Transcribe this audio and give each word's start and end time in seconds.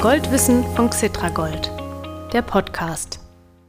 Goldwissen 0.00 0.62
von 0.76 0.90
Xitragold, 0.90 1.72
der 2.32 2.42
Podcast. 2.42 3.18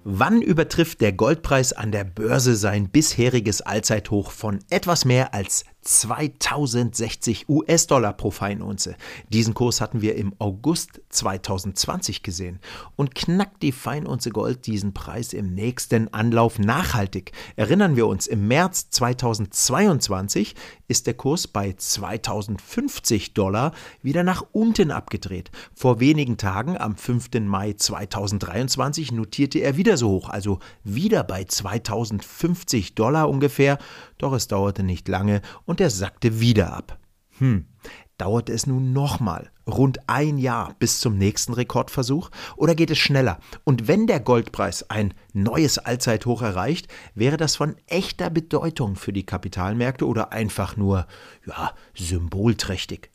Wann 0.03 0.43
übertrifft 0.43 1.01
der 1.01 1.11
Goldpreis 1.11 1.73
an 1.73 1.91
der 1.91 2.03
Börse 2.03 2.55
sein 2.55 2.91
bisheriges 2.91 3.61
Allzeithoch 3.61 4.29
von 4.29 4.59
etwas 4.69 5.05
mehr 5.05 5.33
als 5.33 5.63
2060 5.89 7.49
US-Dollar 7.49 8.13
pro 8.13 8.29
Feinunze. 8.29 8.95
Diesen 9.29 9.55
Kurs 9.55 9.81
hatten 9.81 10.03
wir 10.03 10.15
im 10.15 10.33
August 10.37 11.01
2020 11.09 12.21
gesehen. 12.21 12.59
Und 12.95 13.15
knackt 13.15 13.63
die 13.63 13.71
Feinunze 13.71 14.29
Gold 14.29 14.67
diesen 14.67 14.93
Preis 14.93 15.33
im 15.33 15.55
nächsten 15.55 16.13
Anlauf 16.13 16.59
nachhaltig? 16.59 17.31
Erinnern 17.55 17.95
wir 17.95 18.05
uns, 18.05 18.27
im 18.27 18.47
März 18.47 18.91
2022 18.91 20.53
ist 20.87 21.07
der 21.07 21.15
Kurs 21.15 21.47
bei 21.47 21.73
2050 21.73 23.33
Dollar 23.33 23.71
wieder 24.03 24.23
nach 24.23 24.45
unten 24.51 24.91
abgedreht. 24.91 25.49
Vor 25.73 25.99
wenigen 25.99 26.37
Tagen, 26.37 26.77
am 26.77 26.97
5. 26.97 27.29
Mai 27.41 27.73
2023, 27.73 29.11
notierte 29.11 29.59
er 29.59 29.75
wieder 29.75 29.97
so 29.97 30.09
hoch, 30.09 30.29
also 30.29 30.59
wieder 30.83 31.23
bei 31.23 31.45
2050 31.45 32.93
Dollar 32.93 33.27
ungefähr. 33.27 33.79
Doch 34.19 34.33
es 34.33 34.47
dauerte 34.47 34.83
nicht 34.83 35.07
lange 35.07 35.41
und 35.65 35.78
er 35.79 35.89
sackte 35.89 36.39
wieder 36.39 36.73
ab. 36.73 36.99
Hm, 37.37 37.65
dauerte 38.17 38.51
es 38.51 38.67
nun 38.67 38.93
nochmal 38.93 39.49
rund 39.67 39.99
ein 40.07 40.37
Jahr 40.37 40.75
bis 40.79 40.99
zum 40.99 41.17
nächsten 41.17 41.53
Rekordversuch 41.53 42.29
oder 42.57 42.75
geht 42.75 42.91
es 42.91 42.97
schneller? 42.97 43.39
Und 43.63 43.87
wenn 43.87 44.07
der 44.07 44.19
Goldpreis 44.19 44.89
ein 44.89 45.13
neues 45.33 45.77
Allzeithoch 45.77 46.41
erreicht, 46.41 46.87
wäre 47.15 47.37
das 47.37 47.55
von 47.55 47.75
echter 47.87 48.29
Bedeutung 48.29 48.95
für 48.95 49.13
die 49.13 49.25
Kapitalmärkte 49.25 50.05
oder 50.05 50.31
einfach 50.31 50.75
nur, 50.75 51.07
ja, 51.45 51.73
symbolträchtig? 51.95 53.11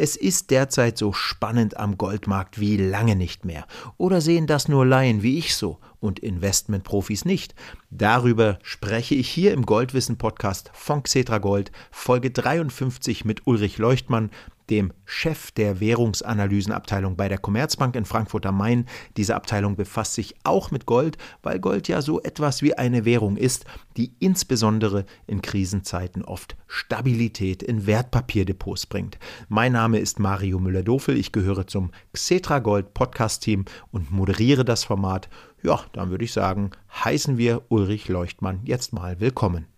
Es 0.00 0.14
ist 0.14 0.52
derzeit 0.52 0.96
so 0.96 1.12
spannend 1.12 1.76
am 1.76 1.98
Goldmarkt 1.98 2.60
wie 2.60 2.76
lange 2.76 3.16
nicht 3.16 3.44
mehr. 3.44 3.66
Oder 3.96 4.20
sehen 4.20 4.46
das 4.46 4.68
nur 4.68 4.86
Laien 4.86 5.24
wie 5.24 5.38
ich 5.38 5.56
so 5.56 5.80
und 5.98 6.20
Investmentprofis 6.20 7.24
nicht? 7.24 7.56
Darüber 7.90 8.60
spreche 8.62 9.16
ich 9.16 9.28
hier 9.28 9.52
im 9.52 9.66
Goldwissen 9.66 10.16
Podcast 10.16 10.70
von 10.72 11.02
Xetra 11.02 11.38
Gold, 11.38 11.72
Folge 11.90 12.30
53 12.30 13.24
mit 13.24 13.48
Ulrich 13.48 13.78
Leuchtmann, 13.78 14.30
dem 14.70 14.92
Chef 15.04 15.50
der 15.52 15.80
Währungsanalysenabteilung 15.80 17.16
bei 17.16 17.28
der 17.28 17.38
Commerzbank 17.38 17.96
in 17.96 18.04
Frankfurt 18.04 18.44
am 18.46 18.58
Main. 18.58 18.86
Diese 19.16 19.34
Abteilung 19.34 19.76
befasst 19.76 20.14
sich 20.14 20.34
auch 20.44 20.70
mit 20.70 20.86
Gold, 20.86 21.16
weil 21.42 21.58
Gold 21.58 21.88
ja 21.88 22.02
so 22.02 22.20
etwas 22.22 22.62
wie 22.62 22.74
eine 22.74 23.04
Währung 23.04 23.36
ist, 23.36 23.64
die 23.96 24.12
insbesondere 24.18 25.06
in 25.26 25.42
Krisenzeiten 25.42 26.24
oft 26.24 26.56
Stabilität 26.66 27.62
in 27.62 27.86
Wertpapierdepots 27.86 28.86
bringt. 28.86 29.18
Mein 29.48 29.72
Name 29.72 29.87
ist 29.96 30.20
Mario 30.20 30.58
Müller-Dofel, 30.58 31.16
ich 31.16 31.32
gehöre 31.32 31.66
zum 31.66 31.90
Xetra 32.12 32.58
Gold 32.58 32.92
Podcast 32.92 33.42
Team 33.42 33.64
und 33.90 34.10
moderiere 34.10 34.66
das 34.66 34.84
Format. 34.84 35.30
Ja, 35.62 35.80
dann 35.94 36.10
würde 36.10 36.26
ich 36.26 36.32
sagen, 36.34 36.72
heißen 36.92 37.38
wir 37.38 37.62
Ulrich 37.70 38.08
Leuchtmann 38.08 38.60
jetzt 38.64 38.92
mal 38.92 39.20
willkommen. 39.20 39.77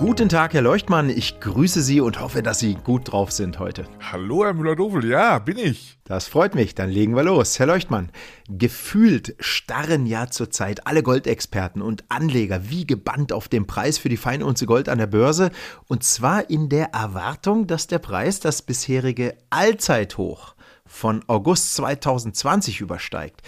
Guten 0.00 0.30
Tag, 0.30 0.54
Herr 0.54 0.62
Leuchtmann. 0.62 1.10
Ich 1.10 1.40
grüße 1.40 1.82
Sie 1.82 2.00
und 2.00 2.22
hoffe, 2.22 2.42
dass 2.42 2.58
Sie 2.58 2.74
gut 2.74 3.12
drauf 3.12 3.32
sind 3.32 3.58
heute. 3.58 3.84
Hallo, 4.00 4.46
Herr 4.46 4.54
Müller-Dowel. 4.54 5.04
Ja, 5.04 5.38
bin 5.38 5.58
ich. 5.58 5.98
Das 6.04 6.26
freut 6.26 6.54
mich. 6.54 6.74
Dann 6.74 6.88
legen 6.88 7.14
wir 7.14 7.22
los. 7.22 7.58
Herr 7.58 7.66
Leuchtmann, 7.66 8.10
gefühlt 8.48 9.36
starren 9.40 10.06
ja 10.06 10.28
zurzeit 10.28 10.86
alle 10.86 11.02
Goldexperten 11.02 11.82
und 11.82 12.04
Anleger 12.08 12.70
wie 12.70 12.86
gebannt 12.86 13.30
auf 13.30 13.48
den 13.48 13.66
Preis 13.66 13.98
für 13.98 14.08
die 14.08 14.16
Feinunze 14.16 14.64
Gold 14.64 14.88
an 14.88 14.96
der 14.96 15.06
Börse. 15.06 15.50
Und 15.86 16.02
zwar 16.02 16.48
in 16.48 16.70
der 16.70 16.94
Erwartung, 16.94 17.66
dass 17.66 17.86
der 17.86 17.98
Preis 17.98 18.40
das 18.40 18.62
bisherige 18.62 19.36
Allzeithoch 19.50 20.54
von 20.86 21.22
August 21.26 21.74
2020 21.74 22.80
übersteigt. 22.80 23.42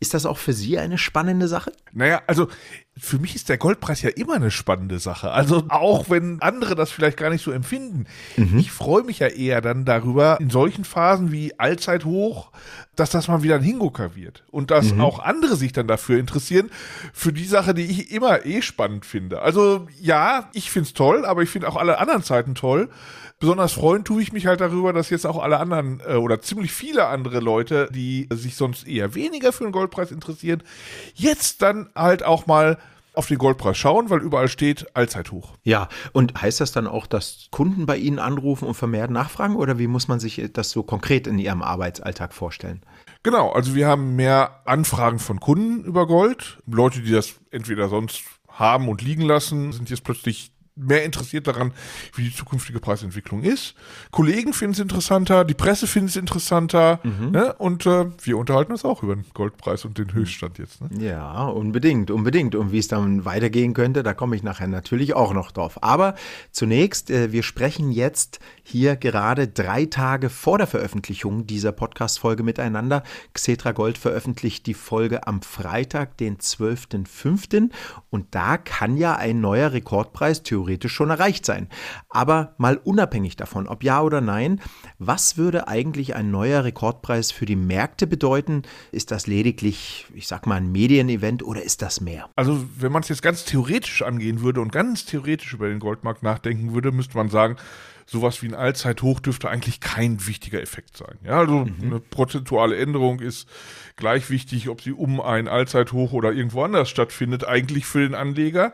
Ist 0.00 0.14
das 0.14 0.26
auch 0.26 0.38
für 0.38 0.52
Sie 0.52 0.78
eine 0.78 0.96
spannende 0.96 1.48
Sache? 1.48 1.72
Naja, 1.92 2.22
also 2.28 2.46
für 2.98 3.18
mich 3.18 3.34
ist 3.34 3.48
der 3.48 3.58
Goldpreis 3.58 4.02
ja 4.02 4.10
immer 4.10 4.34
eine 4.34 4.50
spannende 4.50 4.98
Sache. 4.98 5.30
Also 5.30 5.64
auch 5.68 6.10
wenn 6.10 6.40
andere 6.42 6.74
das 6.74 6.90
vielleicht 6.90 7.16
gar 7.16 7.30
nicht 7.30 7.42
so 7.42 7.50
empfinden. 7.50 8.06
Mhm. 8.36 8.58
Ich 8.58 8.70
freue 8.70 9.02
mich 9.02 9.18
ja 9.20 9.28
eher 9.28 9.60
dann 9.60 9.84
darüber, 9.84 10.38
in 10.40 10.50
solchen 10.50 10.84
Phasen 10.84 11.32
wie 11.32 11.58
Allzeithoch, 11.58 12.50
dass 12.96 13.10
das 13.10 13.28
mal 13.28 13.42
wieder 13.42 13.56
ein 13.56 13.62
Hingucker 13.62 14.14
wird. 14.16 14.44
Und 14.50 14.70
dass 14.70 14.92
mhm. 14.92 15.00
auch 15.00 15.20
andere 15.20 15.56
sich 15.56 15.72
dann 15.72 15.86
dafür 15.86 16.18
interessieren, 16.18 16.70
für 17.12 17.32
die 17.32 17.44
Sache, 17.44 17.74
die 17.74 17.84
ich 17.84 18.10
immer 18.10 18.44
eh 18.44 18.62
spannend 18.62 19.06
finde. 19.06 19.42
Also 19.42 19.86
ja, 20.00 20.48
ich 20.52 20.70
finde 20.70 20.88
es 20.88 20.94
toll, 20.94 21.24
aber 21.24 21.42
ich 21.42 21.50
finde 21.50 21.68
auch 21.68 21.76
alle 21.76 21.98
anderen 21.98 22.22
Zeiten 22.22 22.54
toll. 22.54 22.88
Besonders 23.40 23.72
freuen 23.72 24.02
tue 24.02 24.20
ich 24.20 24.32
mich 24.32 24.46
halt 24.46 24.60
darüber, 24.60 24.92
dass 24.92 25.10
jetzt 25.10 25.24
auch 25.24 25.40
alle 25.40 25.60
anderen 25.60 26.00
äh, 26.04 26.14
oder 26.14 26.40
ziemlich 26.40 26.72
viele 26.72 27.06
andere 27.06 27.38
Leute, 27.38 27.88
die 27.92 28.28
sich 28.32 28.56
sonst 28.56 28.88
eher 28.88 29.14
weniger 29.14 29.52
für 29.52 29.62
den 29.62 29.70
Goldpreis 29.70 30.10
interessieren, 30.10 30.64
jetzt 31.14 31.62
dann 31.62 31.88
halt 31.94 32.24
auch 32.24 32.46
mal 32.46 32.78
auf 33.18 33.26
den 33.26 33.38
Goldpreis 33.38 33.76
schauen, 33.76 34.10
weil 34.10 34.20
überall 34.20 34.46
steht 34.46 34.86
Allzeithoch. 34.96 35.56
Ja, 35.64 35.88
und 36.12 36.40
heißt 36.40 36.60
das 36.60 36.70
dann 36.70 36.86
auch, 36.86 37.08
dass 37.08 37.48
Kunden 37.50 37.84
bei 37.84 37.96
Ihnen 37.96 38.20
anrufen 38.20 38.68
und 38.68 38.74
vermehrt 38.74 39.10
nachfragen 39.10 39.56
oder 39.56 39.76
wie 39.76 39.88
muss 39.88 40.06
man 40.06 40.20
sich 40.20 40.40
das 40.52 40.70
so 40.70 40.84
konkret 40.84 41.26
in 41.26 41.40
Ihrem 41.40 41.60
Arbeitsalltag 41.60 42.32
vorstellen? 42.32 42.80
Genau, 43.24 43.50
also 43.50 43.74
wir 43.74 43.88
haben 43.88 44.14
mehr 44.14 44.60
Anfragen 44.66 45.18
von 45.18 45.40
Kunden 45.40 45.84
über 45.84 46.06
Gold. 46.06 46.62
Leute, 46.66 47.02
die 47.02 47.10
das 47.10 47.34
entweder 47.50 47.88
sonst 47.88 48.22
haben 48.46 48.88
und 48.88 49.02
liegen 49.02 49.22
lassen, 49.22 49.72
sind 49.72 49.90
jetzt 49.90 50.04
plötzlich 50.04 50.52
mehr 50.78 51.04
interessiert 51.04 51.46
daran, 51.46 51.72
wie 52.14 52.24
die 52.24 52.34
zukünftige 52.34 52.80
Preisentwicklung 52.80 53.42
ist. 53.42 53.74
Kollegen 54.10 54.52
finden 54.52 54.74
es 54.74 54.78
interessanter, 54.78 55.44
die 55.44 55.54
Presse 55.54 55.86
findet 55.86 56.10
es 56.10 56.16
interessanter 56.16 57.00
mhm. 57.02 57.32
ne? 57.32 57.54
und 57.54 57.86
äh, 57.86 58.06
wir 58.22 58.38
unterhalten 58.38 58.72
uns 58.72 58.84
auch 58.84 59.02
über 59.02 59.16
den 59.16 59.24
Goldpreis 59.34 59.84
und 59.84 59.98
den 59.98 60.12
Höchststand 60.12 60.58
jetzt. 60.58 60.80
Ne? 60.80 61.04
Ja, 61.04 61.46
unbedingt, 61.46 62.10
unbedingt. 62.10 62.54
Und 62.54 62.72
wie 62.72 62.78
es 62.78 62.88
dann 62.88 63.24
weitergehen 63.24 63.74
könnte, 63.74 64.02
da 64.02 64.14
komme 64.14 64.36
ich 64.36 64.42
nachher 64.42 64.68
natürlich 64.68 65.14
auch 65.14 65.32
noch 65.32 65.50
drauf. 65.50 65.82
Aber 65.82 66.14
zunächst, 66.52 67.10
äh, 67.10 67.32
wir 67.32 67.42
sprechen 67.42 67.90
jetzt 67.90 68.38
hier 68.62 68.96
gerade 68.96 69.48
drei 69.48 69.86
Tage 69.86 70.30
vor 70.30 70.58
der 70.58 70.66
Veröffentlichung 70.66 71.46
dieser 71.46 71.72
Podcast-Folge 71.72 72.42
miteinander. 72.42 73.02
Xetra 73.34 73.72
Gold 73.72 73.98
veröffentlicht 73.98 74.66
die 74.66 74.74
Folge 74.74 75.26
am 75.26 75.42
Freitag, 75.42 76.16
den 76.18 76.38
12.05. 76.38 77.70
Und 78.10 78.26
da 78.30 78.56
kann 78.56 78.96
ja 78.96 79.16
ein 79.16 79.40
neuer 79.40 79.72
Rekordpreis 79.72 80.42
theoretisch 80.42 80.67
theoretisch 80.68 80.92
schon 80.92 81.10
erreicht 81.10 81.46
sein. 81.46 81.68
Aber 82.10 82.54
mal 82.58 82.76
unabhängig 82.76 83.36
davon, 83.36 83.66
ob 83.66 83.82
ja 83.82 84.02
oder 84.02 84.20
nein, 84.20 84.60
was 84.98 85.36
würde 85.36 85.66
eigentlich 85.66 86.14
ein 86.14 86.30
neuer 86.30 86.64
Rekordpreis 86.64 87.32
für 87.32 87.46
die 87.46 87.56
Märkte 87.56 88.06
bedeuten? 88.06 88.62
Ist 88.92 89.10
das 89.10 89.26
lediglich, 89.26 90.06
ich 90.14 90.28
sag 90.28 90.46
mal, 90.46 90.56
ein 90.56 90.70
Medienevent 90.70 91.42
oder 91.42 91.62
ist 91.62 91.82
das 91.82 92.00
mehr? 92.00 92.28
Also, 92.36 92.64
wenn 92.78 92.92
man 92.92 93.02
es 93.02 93.08
jetzt 93.08 93.22
ganz 93.22 93.44
theoretisch 93.44 94.02
angehen 94.02 94.42
würde 94.42 94.60
und 94.60 94.70
ganz 94.70 95.06
theoretisch 95.06 95.54
über 95.54 95.68
den 95.68 95.78
Goldmarkt 95.78 96.22
nachdenken 96.22 96.74
würde, 96.74 96.92
müsste 96.92 97.16
man 97.16 97.30
sagen, 97.30 97.56
sowas 98.08 98.42
wie 98.42 98.48
ein 98.48 98.54
Allzeithoch 98.54 99.20
dürfte 99.20 99.50
eigentlich 99.50 99.80
kein 99.80 100.26
wichtiger 100.26 100.62
Effekt 100.62 100.96
sein. 100.96 101.18
Ja, 101.22 101.38
also 101.38 101.66
mhm. 101.66 101.74
eine 101.82 102.00
prozentuale 102.00 102.76
Änderung 102.76 103.20
ist 103.20 103.46
gleich 103.96 104.30
wichtig, 104.30 104.68
ob 104.68 104.80
sie 104.80 104.92
um 104.92 105.20
ein 105.20 105.46
Allzeithoch 105.46 106.12
oder 106.12 106.32
irgendwo 106.32 106.62
anders 106.62 106.88
stattfindet, 106.88 107.46
eigentlich 107.46 107.84
für 107.84 108.00
den 108.00 108.14
Anleger. 108.14 108.72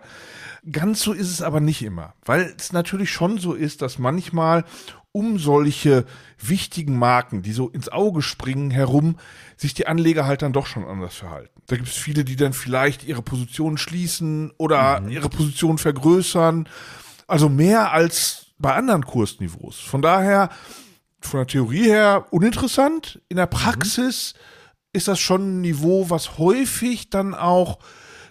Ganz 0.71 1.03
so 1.03 1.13
ist 1.13 1.31
es 1.31 1.43
aber 1.43 1.61
nicht 1.61 1.83
immer, 1.83 2.15
weil 2.25 2.55
es 2.57 2.73
natürlich 2.73 3.11
schon 3.11 3.39
so 3.39 3.55
ist, 3.55 3.83
dass 3.83 3.99
manchmal 3.99 4.65
um 5.11 5.39
solche 5.39 6.07
wichtigen 6.41 6.99
Marken, 6.99 7.43
die 7.43 7.53
so 7.53 7.69
ins 7.69 7.89
Auge 7.89 8.23
springen, 8.23 8.71
herum, 8.71 9.17
sich 9.57 9.75
die 9.75 9.87
Anleger 9.87 10.27
halt 10.27 10.43
dann 10.43 10.53
doch 10.53 10.67
schon 10.67 10.85
anders 10.85 11.15
verhalten. 11.15 11.61
Da 11.67 11.77
gibt 11.77 11.89
es 11.89 11.97
viele, 11.97 12.25
die 12.25 12.37
dann 12.37 12.53
vielleicht 12.53 13.05
ihre 13.05 13.23
Position 13.23 13.79
schließen 13.79 14.53
oder 14.59 15.01
mhm. 15.01 15.11
ihre 15.11 15.29
Position 15.29 15.79
vergrößern. 15.79 16.69
Also 17.27 17.49
mehr 17.49 17.93
als 17.93 18.44
bei 18.59 18.75
anderen 18.75 19.05
Kursniveaus. 19.05 19.81
Von 19.81 20.03
daher, 20.03 20.49
von 21.21 21.41
der 21.41 21.47
Theorie 21.47 21.89
her 21.89 22.27
uninteressant. 22.31 23.21
In 23.29 23.37
der. 23.37 23.47
Praxis 23.47 24.35
mhm. 24.35 24.39
ist 24.93 25.09
das 25.09 25.21
schon 25.21 25.59
ein 25.59 25.61
Niveau, 25.61 26.11
was 26.11 26.39
häufig 26.39 27.11
dann 27.11 27.35
auch 27.35 27.79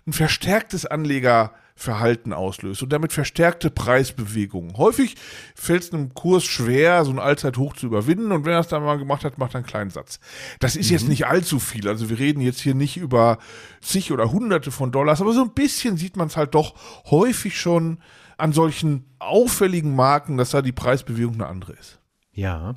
ein 0.06 0.14
verstärktes 0.14 0.86
Anleger 0.86 1.54
Verhalten 1.76 2.34
auslöst 2.34 2.84
und 2.84 2.94
damit 2.94 3.14
verstärkte 3.14 3.72
Preisbewegungen. 3.72 4.78
Häufig 4.78 5.16
fällt 5.56 5.84
es 5.84 5.92
einem 5.92 6.14
Kurs 6.14 6.44
schwer, 6.44 7.04
so 7.04 7.12
ein 7.12 7.18
Allzeithoch 7.20 7.74
zu 7.74 7.88
überwinden 7.88 8.32
und 8.32 8.46
wenn 8.46 8.54
er 8.54 8.60
es 8.60 8.68
dann 8.68 8.84
mal 8.84 9.00
gemacht 9.00 9.24
hat, 9.26 9.40
macht 9.40 9.56
er 9.56 9.58
einen 9.58 9.66
kleinen 9.66 9.90
Satz. 9.90 10.20
Das 10.60 10.76
ist 10.76 10.88
mhm. 10.88 10.94
jetzt 10.94 11.08
nicht 11.08 11.26
allzu 11.26 11.60
viel, 11.60 11.88
also 11.88 12.10
wir 12.10 12.20
reden 12.20 12.42
jetzt 12.42 12.62
hier 12.62 12.76
nicht 12.76 12.98
über 12.98 13.40
zig 13.82 14.12
oder 14.12 14.32
hunderte 14.32 14.70
von 14.70 14.92
Dollars, 14.92 15.20
aber 15.20 15.34
so 15.34 15.42
ein 15.42 15.54
bisschen 15.54 15.98
sieht 15.98 16.16
man 16.16 16.28
es 16.28 16.38
halt 16.38 16.54
doch 16.54 16.76
häufig 17.10 17.60
schon 17.60 17.98
an 18.38 18.54
solchen 18.54 19.06
auffälligen 19.20 19.96
Marken, 19.96 20.38
dass 20.38 20.52
da 20.52 20.62
die 20.62 20.72
Preisbewegung 20.72 21.36
eine 21.36 21.48
andere 21.48 21.74
ist. 21.74 22.00
Ja, 22.36 22.74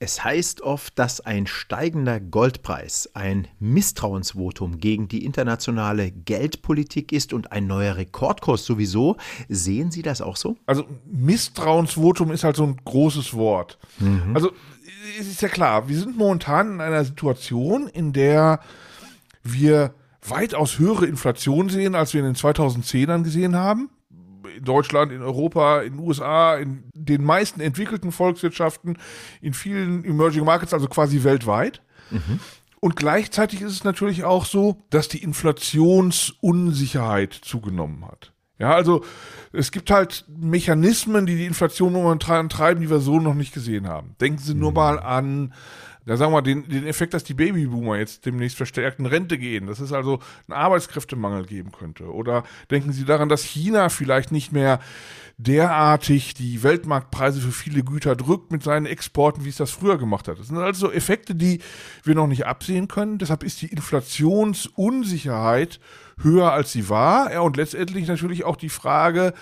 es 0.00 0.24
heißt 0.24 0.60
oft, 0.60 0.98
dass 0.98 1.20
ein 1.20 1.46
steigender 1.46 2.18
Goldpreis 2.18 3.08
ein 3.14 3.46
Misstrauensvotum 3.60 4.80
gegen 4.80 5.06
die 5.06 5.24
internationale 5.24 6.10
Geldpolitik 6.10 7.12
ist 7.12 7.32
und 7.32 7.52
ein 7.52 7.68
neuer 7.68 7.96
Rekordkurs 7.96 8.64
sowieso. 8.64 9.16
Sehen 9.48 9.92
Sie 9.92 10.02
das 10.02 10.20
auch 10.20 10.36
so? 10.36 10.56
Also 10.66 10.84
Misstrauensvotum 11.06 12.32
ist 12.32 12.42
halt 12.42 12.56
so 12.56 12.64
ein 12.64 12.76
großes 12.84 13.34
Wort. 13.34 13.78
Mhm. 14.00 14.34
Also 14.34 14.50
es 15.20 15.28
ist 15.28 15.42
ja 15.42 15.48
klar, 15.48 15.88
wir 15.88 15.96
sind 15.96 16.18
momentan 16.18 16.74
in 16.74 16.80
einer 16.80 17.04
Situation, 17.04 17.86
in 17.86 18.12
der 18.12 18.58
wir 19.44 19.94
weitaus 20.26 20.80
höhere 20.80 21.06
Inflation 21.06 21.68
sehen, 21.68 21.94
als 21.94 22.14
wir 22.14 22.20
in 22.20 22.26
den 22.26 22.36
2010ern 22.36 23.22
gesehen 23.22 23.54
haben 23.54 23.90
in 24.58 24.64
Deutschland, 24.64 25.12
in 25.12 25.22
Europa, 25.22 25.80
in 25.80 25.94
den 25.94 26.06
USA, 26.06 26.56
in 26.56 26.84
den 26.94 27.24
meisten 27.24 27.60
entwickelten 27.60 28.12
Volkswirtschaften, 28.12 28.98
in 29.40 29.54
vielen 29.54 30.04
Emerging 30.04 30.44
Markets, 30.44 30.74
also 30.74 30.88
quasi 30.88 31.24
weltweit. 31.24 31.80
Mhm. 32.10 32.40
Und 32.80 32.94
gleichzeitig 32.96 33.62
ist 33.62 33.72
es 33.72 33.84
natürlich 33.84 34.24
auch 34.24 34.44
so, 34.44 34.82
dass 34.90 35.08
die 35.08 35.22
Inflationsunsicherheit 35.22 37.32
zugenommen 37.32 38.04
hat. 38.06 38.32
Ja, 38.58 38.74
also 38.74 39.04
es 39.52 39.70
gibt 39.70 39.90
halt 39.90 40.24
Mechanismen, 40.28 41.26
die 41.26 41.36
die 41.36 41.46
Inflation 41.46 41.92
momentan 41.92 42.48
treiben, 42.48 42.80
die 42.80 42.90
wir 42.90 42.98
so 42.98 43.20
noch 43.20 43.34
nicht 43.34 43.54
gesehen 43.54 43.88
haben. 43.88 44.16
Denken 44.20 44.38
Sie 44.38 44.54
nur 44.54 44.70
mhm. 44.70 44.76
mal 44.76 45.00
an 45.00 45.54
da 46.08 46.16
sagen 46.16 46.32
wir 46.32 46.40
den, 46.40 46.66
den 46.68 46.86
Effekt, 46.86 47.12
dass 47.12 47.22
die 47.22 47.34
Babyboomer 47.34 47.98
jetzt 47.98 48.24
demnächst 48.24 48.56
verstärkt 48.56 48.98
in 48.98 49.04
Rente 49.04 49.36
gehen, 49.36 49.66
dass 49.66 49.78
es 49.78 49.92
also 49.92 50.20
einen 50.48 50.58
Arbeitskräftemangel 50.58 51.44
geben 51.44 51.70
könnte. 51.70 52.10
Oder 52.12 52.44
denken 52.70 52.92
Sie 52.92 53.04
daran, 53.04 53.28
dass 53.28 53.42
China 53.42 53.90
vielleicht 53.90 54.32
nicht 54.32 54.50
mehr 54.50 54.80
derartig 55.36 56.32
die 56.32 56.62
Weltmarktpreise 56.62 57.42
für 57.42 57.52
viele 57.52 57.84
Güter 57.84 58.16
drückt 58.16 58.50
mit 58.50 58.62
seinen 58.62 58.86
Exporten, 58.86 59.44
wie 59.44 59.50
es 59.50 59.56
das 59.56 59.70
früher 59.70 59.98
gemacht 59.98 60.28
hat. 60.28 60.38
Das 60.38 60.46
sind 60.48 60.56
also 60.56 60.90
Effekte, 60.90 61.34
die 61.34 61.60
wir 62.04 62.14
noch 62.14 62.26
nicht 62.26 62.46
absehen 62.46 62.88
können. 62.88 63.18
Deshalb 63.18 63.44
ist 63.44 63.60
die 63.60 63.68
Inflationsunsicherheit 63.68 65.78
höher 66.22 66.52
als 66.52 66.72
sie 66.72 66.88
war. 66.88 67.32
Ja, 67.32 67.40
und 67.40 67.56
letztendlich 67.56 68.08
natürlich 68.08 68.44
auch 68.44 68.56
die 68.56 68.68
Frage, 68.68 69.34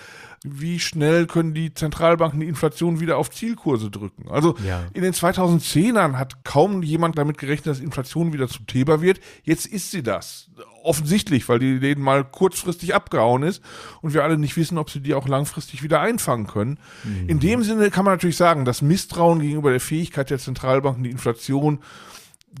wie 0.43 0.79
schnell 0.79 1.25
können 1.25 1.53
die 1.53 1.73
Zentralbanken 1.73 2.39
die 2.39 2.47
Inflation 2.47 2.99
wieder 2.99 3.17
auf 3.17 3.31
Zielkurse 3.31 3.89
drücken. 3.89 4.29
Also 4.29 4.55
ja. 4.65 4.83
in 4.93 5.01
den 5.01 5.13
2010ern 5.13 6.13
hat 6.13 6.43
kaum 6.43 6.83
jemand 6.83 7.17
damit 7.17 7.37
gerechnet, 7.37 7.67
dass 7.67 7.79
Inflation 7.79 8.33
wieder 8.33 8.47
zum 8.47 8.67
Thema 8.67 9.01
wird. 9.01 9.19
Jetzt 9.43 9.65
ist 9.65 9.91
sie 9.91 10.03
das. 10.03 10.49
Offensichtlich, 10.83 11.49
weil 11.49 11.59
die 11.59 11.79
denen 11.79 12.01
mal 12.01 12.23
kurzfristig 12.23 12.93
abgehauen 12.93 13.43
ist 13.43 13.61
und 14.01 14.13
wir 14.13 14.23
alle 14.23 14.37
nicht 14.37 14.55
wissen, 14.57 14.77
ob 14.77 14.89
sie 14.89 15.01
die 15.01 15.15
auch 15.15 15.27
langfristig 15.27 15.83
wieder 15.83 16.01
einfangen 16.01 16.47
können. 16.47 16.79
Mhm. 17.03 17.29
In 17.29 17.39
dem 17.39 17.63
Sinne 17.63 17.89
kann 17.89 18.05
man 18.05 18.13
natürlich 18.13 18.37
sagen, 18.37 18.63
dass 18.63 18.81
Misstrauen 18.81 19.39
gegenüber 19.39 19.71
der 19.71 19.79
Fähigkeit 19.79 20.29
der 20.29 20.39
Zentralbanken, 20.39 21.03
die 21.03 21.11
Inflation 21.11 21.79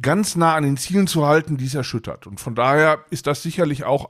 ganz 0.01 0.35
nah 0.35 0.55
an 0.55 0.63
den 0.63 0.77
Zielen 0.77 1.07
zu 1.07 1.25
halten, 1.25 1.57
dies 1.57 1.75
erschüttert. 1.75 2.27
Und 2.27 2.39
von 2.39 2.55
daher 2.55 2.99
ist 3.09 3.27
das 3.27 3.41
sicherlich 3.41 3.83
auch 3.83 4.09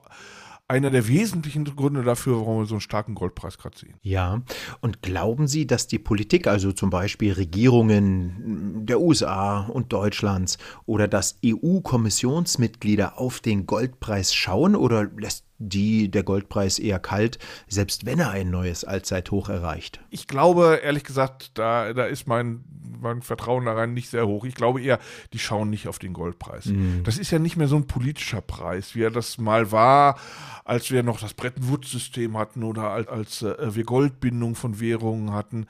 einer 0.70 0.90
der 0.90 1.08
wesentlichen 1.08 1.64
Gründe 1.64 2.04
dafür, 2.04 2.38
warum 2.38 2.60
wir 2.60 2.66
so 2.66 2.76
einen 2.76 2.82
starken 2.82 3.16
Goldpreis 3.16 3.58
gerade 3.58 3.78
sehen. 3.78 3.96
Ja, 4.02 4.42
und 4.82 5.02
glauben 5.02 5.48
Sie, 5.48 5.66
dass 5.66 5.88
die 5.88 6.00
Politik, 6.00 6.46
also 6.48 6.74
zum 6.74 6.90
Beispiel 6.90 7.34
Regierungen 7.34 8.86
der 8.86 9.00
USA 9.00 9.62
und 9.62 9.94
Deutschlands 9.94 10.58
oder 10.86 11.08
dass 11.08 11.38
EU-Kommissionsmitglieder 11.46 13.18
auf 13.18 13.40
den 13.40 13.66
Goldpreis 13.66 14.34
schauen 14.34 14.76
oder 14.76 15.06
lässt 15.06 15.47
die 15.60 16.10
der 16.10 16.24
Goldpreis 16.24 16.80
eher 16.80 17.00
kalt, 17.00 17.40
selbst 17.68 18.06
wenn 18.06 18.20
er 18.20 18.30
ein 18.30 18.50
neues 18.50 18.84
Allzeithoch 18.84 19.50
erreicht? 19.50 20.00
Ich 20.10 20.28
glaube, 20.28 20.80
ehrlich 20.84 21.04
gesagt, 21.04 21.52
da, 21.58 21.94
da 21.94 22.06
ist 22.06 22.28
mein, 22.28 22.64
mein 23.02 23.22
Vertrauen 23.22 23.66
daran 23.66 23.94
nicht 23.94 24.10
sehr 24.10 24.28
hoch. 24.28 24.46
Ich 24.46 24.56
glaube 24.56 24.82
eher, 24.82 25.00
die 25.34 25.40
schauen 25.40 25.70
nicht 25.70 25.88
auf 25.88 26.00
den 26.00 26.14
Goldpreis. 26.14 26.68
Mhm. 26.68 27.02
Das 27.04 27.18
ist 27.18 27.32
ja 27.32 27.40
nicht 27.40 27.58
mehr 27.58 27.68
so 27.68 27.76
ein 27.76 27.88
politischer 27.88 28.42
Preis, 28.42 28.96
wie 28.96 29.04
er 29.04 29.12
das 29.12 29.38
mal 29.38 29.72
war, 29.72 30.20
als 30.64 30.92
wir 30.92 31.04
noch 31.04 31.20
das 31.20 31.34
Bretton 31.34 31.70
Woods-System 31.70 32.38
hatten 32.38 32.64
oder 32.64 32.92
als, 32.92 33.08
als 33.08 33.42
äh, 33.42 33.76
wir 33.76 33.84
Goldbindung 33.84 34.56
von 34.56 34.80
Währungen 34.80 35.34
hatten. 35.34 35.68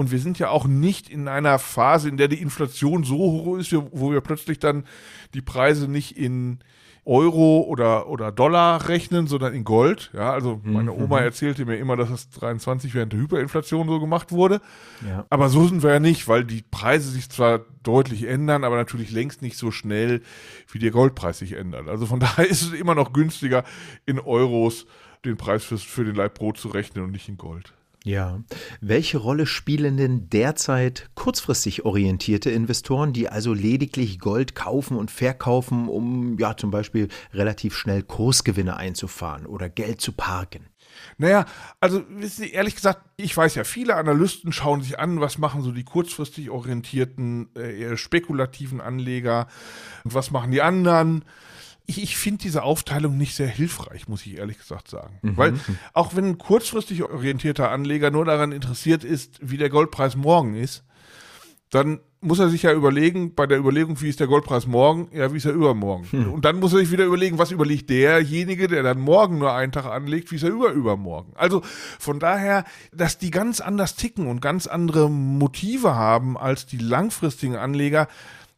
Und 0.00 0.10
wir 0.10 0.18
sind 0.18 0.38
ja 0.38 0.48
auch 0.48 0.66
nicht 0.66 1.10
in 1.10 1.28
einer 1.28 1.58
Phase, 1.58 2.08
in 2.08 2.16
der 2.16 2.28
die 2.28 2.40
Inflation 2.40 3.04
so 3.04 3.18
hoch 3.18 3.58
ist, 3.58 3.70
wo 3.74 4.10
wir 4.10 4.22
plötzlich 4.22 4.58
dann 4.58 4.84
die 5.34 5.42
Preise 5.42 5.88
nicht 5.88 6.16
in 6.16 6.60
Euro 7.04 7.66
oder, 7.68 8.08
oder 8.08 8.32
Dollar 8.32 8.88
rechnen, 8.88 9.26
sondern 9.26 9.52
in 9.52 9.62
Gold. 9.62 10.10
Ja, 10.14 10.32
also 10.32 10.58
meine 10.64 10.94
Oma 10.94 11.18
mhm. 11.18 11.24
erzählte 11.24 11.66
mir 11.66 11.76
immer, 11.76 11.98
dass 11.98 12.08
das 12.08 12.30
23 12.30 12.94
während 12.94 13.12
der 13.12 13.20
Hyperinflation 13.20 13.88
so 13.88 14.00
gemacht 14.00 14.32
wurde. 14.32 14.62
Ja. 15.06 15.26
Aber 15.28 15.50
so 15.50 15.66
sind 15.66 15.82
wir 15.82 15.90
ja 15.90 16.00
nicht, 16.00 16.28
weil 16.28 16.44
die 16.44 16.62
Preise 16.62 17.10
sich 17.10 17.28
zwar 17.28 17.60
deutlich 17.82 18.26
ändern, 18.26 18.64
aber 18.64 18.76
natürlich 18.76 19.10
längst 19.10 19.42
nicht 19.42 19.58
so 19.58 19.70
schnell, 19.70 20.22
wie 20.72 20.78
der 20.78 20.92
Goldpreis 20.92 21.40
sich 21.40 21.52
ändert. 21.52 21.88
Also 21.88 22.06
von 22.06 22.20
daher 22.20 22.48
ist 22.48 22.62
es 22.62 22.72
immer 22.72 22.94
noch 22.94 23.12
günstiger, 23.12 23.64
in 24.06 24.18
Euros 24.18 24.86
den 25.26 25.36
Preis 25.36 25.62
für, 25.62 25.76
für 25.76 26.06
den 26.06 26.14
Leibbrot 26.14 26.56
zu 26.56 26.68
rechnen 26.68 27.04
und 27.04 27.10
nicht 27.10 27.28
in 27.28 27.36
Gold. 27.36 27.74
Ja. 28.04 28.40
Welche 28.80 29.18
Rolle 29.18 29.46
spielen 29.46 29.98
denn 29.98 30.30
derzeit 30.30 31.10
kurzfristig 31.14 31.84
orientierte 31.84 32.50
Investoren, 32.50 33.12
die 33.12 33.28
also 33.28 33.52
lediglich 33.52 34.18
Gold 34.18 34.54
kaufen 34.54 34.96
und 34.96 35.10
verkaufen, 35.10 35.88
um 35.88 36.38
ja 36.38 36.56
zum 36.56 36.70
Beispiel 36.70 37.08
relativ 37.34 37.76
schnell 37.76 38.02
Kursgewinne 38.02 38.76
einzufahren 38.76 39.44
oder 39.44 39.68
Geld 39.68 40.00
zu 40.00 40.12
parken? 40.12 40.66
Naja, 41.18 41.44
also 41.80 42.02
wissen 42.08 42.44
Sie, 42.44 42.50
ehrlich 42.50 42.74
gesagt, 42.74 43.02
ich 43.16 43.36
weiß 43.36 43.54
ja, 43.54 43.64
viele 43.64 43.96
Analysten 43.96 44.52
schauen 44.52 44.82
sich 44.82 44.98
an, 44.98 45.20
was 45.20 45.38
machen 45.38 45.62
so 45.62 45.72
die 45.72 45.84
kurzfristig 45.84 46.50
orientierten, 46.50 47.54
äh, 47.54 47.96
spekulativen 47.96 48.80
Anleger 48.80 49.46
und 50.04 50.14
was 50.14 50.30
machen 50.30 50.50
die 50.50 50.62
anderen 50.62 51.24
ich, 51.90 52.02
ich 52.02 52.16
finde 52.16 52.42
diese 52.42 52.62
Aufteilung 52.62 53.18
nicht 53.18 53.34
sehr 53.34 53.48
hilfreich, 53.48 54.08
muss 54.08 54.24
ich 54.24 54.38
ehrlich 54.38 54.58
gesagt 54.58 54.88
sagen. 54.88 55.18
Mhm. 55.22 55.36
Weil 55.36 55.54
auch 55.92 56.14
wenn 56.14 56.24
ein 56.24 56.38
kurzfristig 56.38 57.02
orientierter 57.02 57.70
Anleger 57.70 58.10
nur 58.10 58.24
daran 58.24 58.52
interessiert 58.52 59.02
ist, 59.02 59.38
wie 59.42 59.56
der 59.56 59.70
Goldpreis 59.70 60.16
morgen 60.16 60.54
ist, 60.54 60.84
dann 61.70 62.00
muss 62.20 62.38
er 62.38 62.50
sich 62.50 62.64
ja 62.64 62.72
überlegen, 62.72 63.34
bei 63.34 63.46
der 63.46 63.58
Überlegung, 63.58 64.00
wie 64.00 64.08
ist 64.08 64.20
der 64.20 64.26
Goldpreis 64.26 64.66
morgen, 64.66 65.08
ja, 65.12 65.32
wie 65.32 65.38
ist 65.38 65.46
er 65.46 65.52
übermorgen. 65.52 66.06
Hm. 66.10 66.32
Und 66.32 66.44
dann 66.44 66.60
muss 66.60 66.72
er 66.72 66.80
sich 66.80 66.90
wieder 66.90 67.04
überlegen, 67.04 67.38
was 67.38 67.50
überlegt 67.50 67.88
derjenige, 67.88 68.68
der 68.68 68.82
dann 68.82 69.00
morgen 69.00 69.38
nur 69.38 69.54
einen 69.54 69.72
Tag 69.72 69.86
anlegt, 69.86 70.30
wie 70.30 70.36
ist 70.36 70.42
er 70.42 70.50
über 70.50 70.70
übermorgen. 70.70 71.32
Also 71.34 71.62
von 71.98 72.20
daher, 72.20 72.64
dass 72.92 73.18
die 73.18 73.30
ganz 73.30 73.60
anders 73.60 73.96
ticken 73.96 74.26
und 74.26 74.42
ganz 74.42 74.66
andere 74.66 75.10
Motive 75.10 75.94
haben 75.94 76.36
als 76.36 76.66
die 76.66 76.78
langfristigen 76.78 77.56
Anleger, 77.56 78.06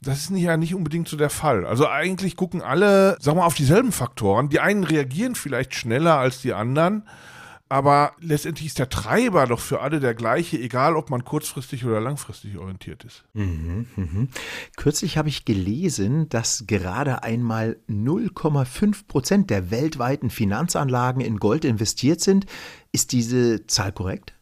das 0.03 0.19
ist 0.19 0.31
ja 0.31 0.57
nicht 0.57 0.75
unbedingt 0.75 1.09
so 1.09 1.17
der 1.17 1.31
Fall. 1.31 1.65
Also 1.65 1.89
eigentlich 1.89 2.37
gucken 2.37 2.61
alle, 2.61 3.17
wir 3.23 3.35
mal, 3.35 3.47
auf 3.47 3.55
dieselben 3.55 3.93
Faktoren. 3.93 4.49
Die 4.49 4.61
einen 4.61 4.85
reagieren 4.85 5.35
vielleicht 5.35 5.75
schneller 5.75 6.19
als 6.19 6.41
die 6.43 6.53
anderen, 6.53 7.09
aber 7.69 8.13
letztendlich 8.21 8.67
ist 8.67 8.79
der 8.79 8.91
Treiber 8.91 9.47
doch 9.47 9.61
für 9.61 9.81
alle 9.81 9.99
der 9.99 10.15
gleiche, 10.15 10.59
egal 10.59 10.95
ob 10.95 11.09
man 11.09 11.25
kurzfristig 11.25 11.87
oder 11.87 12.01
langfristig 12.01 12.59
orientiert 12.59 13.05
ist. 13.05 13.25
Mhm, 13.33 13.87
mh. 13.97 14.27
Kürzlich 14.77 15.17
habe 15.17 15.31
ich 15.31 15.47
gelesen, 15.47 16.29
dass 16.29 16.65
gerade 16.67 17.23
einmal 17.23 17.79
0,5 17.89 19.07
Prozent 19.07 19.51
der 19.51 19.71
weltweiten 19.71 20.29
Finanzanlagen 20.29 21.23
in 21.23 21.39
Gold 21.39 21.65
investiert 21.65 22.21
sind. 22.21 22.45
Ist 22.91 23.13
diese 23.13 23.67
Zahl 23.67 23.93
korrekt? 23.93 24.35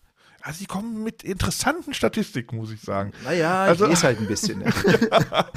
Also 0.43 0.59
sie 0.61 0.67
kommen 0.67 1.03
mit 1.03 1.23
interessanten 1.23 1.93
Statistiken, 1.93 2.57
muss 2.57 2.73
ich 2.73 2.81
sagen. 2.81 3.13
Naja, 3.25 3.65
also, 3.65 3.85
ich 3.85 3.91
lese 3.91 4.03
halt 4.05 4.21
ein 4.21 4.27
bisschen. 4.27 4.63
ja. 4.63 4.71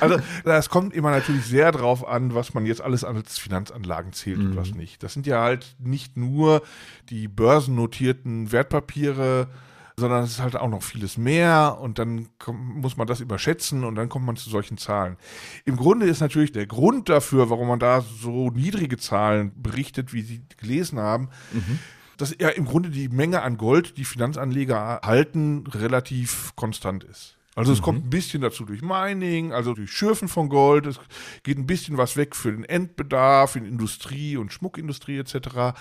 Also 0.00 0.18
das 0.44 0.68
kommt 0.68 0.94
immer 0.94 1.10
natürlich 1.10 1.44
sehr 1.44 1.72
drauf 1.72 2.06
an, 2.06 2.34
was 2.34 2.54
man 2.54 2.66
jetzt 2.66 2.80
alles 2.80 3.02
als 3.04 3.38
Finanzanlagen 3.38 4.12
zählt 4.12 4.38
mhm. 4.38 4.50
und 4.50 4.56
was 4.56 4.74
nicht. 4.74 5.02
Das 5.02 5.12
sind 5.12 5.26
ja 5.26 5.42
halt 5.42 5.74
nicht 5.78 6.16
nur 6.16 6.62
die 7.08 7.26
börsennotierten 7.26 8.52
Wertpapiere, 8.52 9.48
sondern 9.96 10.22
es 10.22 10.30
ist 10.30 10.40
halt 10.40 10.56
auch 10.56 10.68
noch 10.68 10.82
vieles 10.82 11.18
mehr 11.18 11.78
und 11.80 11.98
dann 11.98 12.28
muss 12.52 12.96
man 12.96 13.06
das 13.06 13.20
überschätzen 13.20 13.84
und 13.84 13.96
dann 13.96 14.08
kommt 14.08 14.26
man 14.26 14.36
zu 14.36 14.48
solchen 14.48 14.78
Zahlen. 14.78 15.16
Im 15.64 15.76
Grunde 15.76 16.06
ist 16.06 16.20
natürlich 16.20 16.52
der 16.52 16.66
Grund 16.66 17.08
dafür, 17.08 17.50
warum 17.50 17.68
man 17.68 17.80
da 17.80 18.00
so 18.00 18.50
niedrige 18.50 18.98
Zahlen 18.98 19.52
berichtet, 19.60 20.12
wie 20.12 20.22
Sie 20.22 20.42
gelesen 20.56 21.00
haben, 21.00 21.28
mhm 21.52 21.80
dass 22.18 22.34
ja 22.38 22.50
im 22.50 22.66
Grunde 22.66 22.90
die 22.90 23.08
Menge 23.08 23.42
an 23.42 23.56
Gold, 23.56 23.96
die 23.96 24.04
Finanzanleger 24.04 25.00
halten, 25.02 25.64
relativ 25.66 26.52
konstant 26.56 27.04
ist. 27.04 27.38
Also 27.58 27.72
es 27.72 27.80
mhm. 27.80 27.84
kommt 27.84 28.06
ein 28.06 28.10
bisschen 28.10 28.40
dazu 28.40 28.64
durch 28.64 28.82
Mining, 28.82 29.52
also 29.52 29.74
durch 29.74 29.90
Schürfen 29.90 30.28
von 30.28 30.48
Gold. 30.48 30.86
Es 30.86 31.00
geht 31.42 31.58
ein 31.58 31.66
bisschen 31.66 31.96
was 31.96 32.16
weg 32.16 32.36
für 32.36 32.52
den 32.52 32.64
Endbedarf 32.64 33.56
in 33.56 33.64
Industrie 33.64 34.36
und 34.36 34.52
Schmuckindustrie 34.52 35.18
etc. 35.18 35.76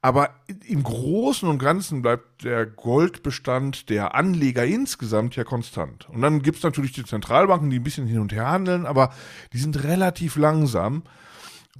Aber 0.00 0.30
im 0.64 0.82
Großen 0.82 1.46
und 1.46 1.58
Ganzen 1.58 2.00
bleibt 2.00 2.44
der 2.44 2.64
Goldbestand 2.64 3.90
der 3.90 4.14
Anleger 4.14 4.64
insgesamt 4.64 5.36
ja 5.36 5.44
konstant. 5.44 6.08
Und 6.08 6.22
dann 6.22 6.40
gibt 6.40 6.56
es 6.56 6.62
natürlich 6.62 6.92
die 6.92 7.04
Zentralbanken, 7.04 7.68
die 7.68 7.78
ein 7.78 7.84
bisschen 7.84 8.06
hin 8.06 8.20
und 8.20 8.32
her 8.32 8.48
handeln, 8.48 8.86
aber 8.86 9.12
die 9.52 9.58
sind 9.58 9.84
relativ 9.84 10.36
langsam. 10.36 11.02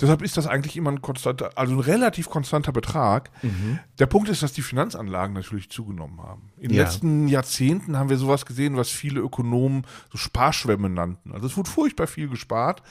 Deshalb 0.00 0.22
ist 0.22 0.38
das 0.38 0.46
eigentlich 0.46 0.76
immer 0.78 0.90
ein 0.90 1.02
konstanter, 1.02 1.50
also 1.54 1.75
ein 1.75 1.80
relativ 1.80 2.30
konstanter 2.30 2.72
Betrag. 2.72 3.30
Mhm. 3.42 3.78
Der 3.99 4.06
Punkt 4.06 4.30
ist, 4.30 4.42
dass 4.42 4.54
die 4.54 4.62
Finanzanlagen 4.62 5.34
natürlich 5.34 5.68
zugenommen 5.68 6.22
haben. 6.22 6.50
In 6.56 6.70
den 6.70 6.78
ja. 6.78 6.84
letzten 6.84 7.28
Jahrzehnten 7.28 7.99
haben 7.99 8.08
wir 8.08 8.16
sowas 8.16 8.46
gesehen, 8.46 8.78
was 8.78 8.88
viele 8.88 9.20
Ökonomen 9.20 9.87
so 10.11 10.16
Sparschwämme 10.16 10.88
nannten. 10.88 11.32
Also 11.32 11.46
es 11.46 11.58
wurde 11.58 11.68
furchtbar 11.68 12.06
viel 12.06 12.28
gespart 12.28 12.82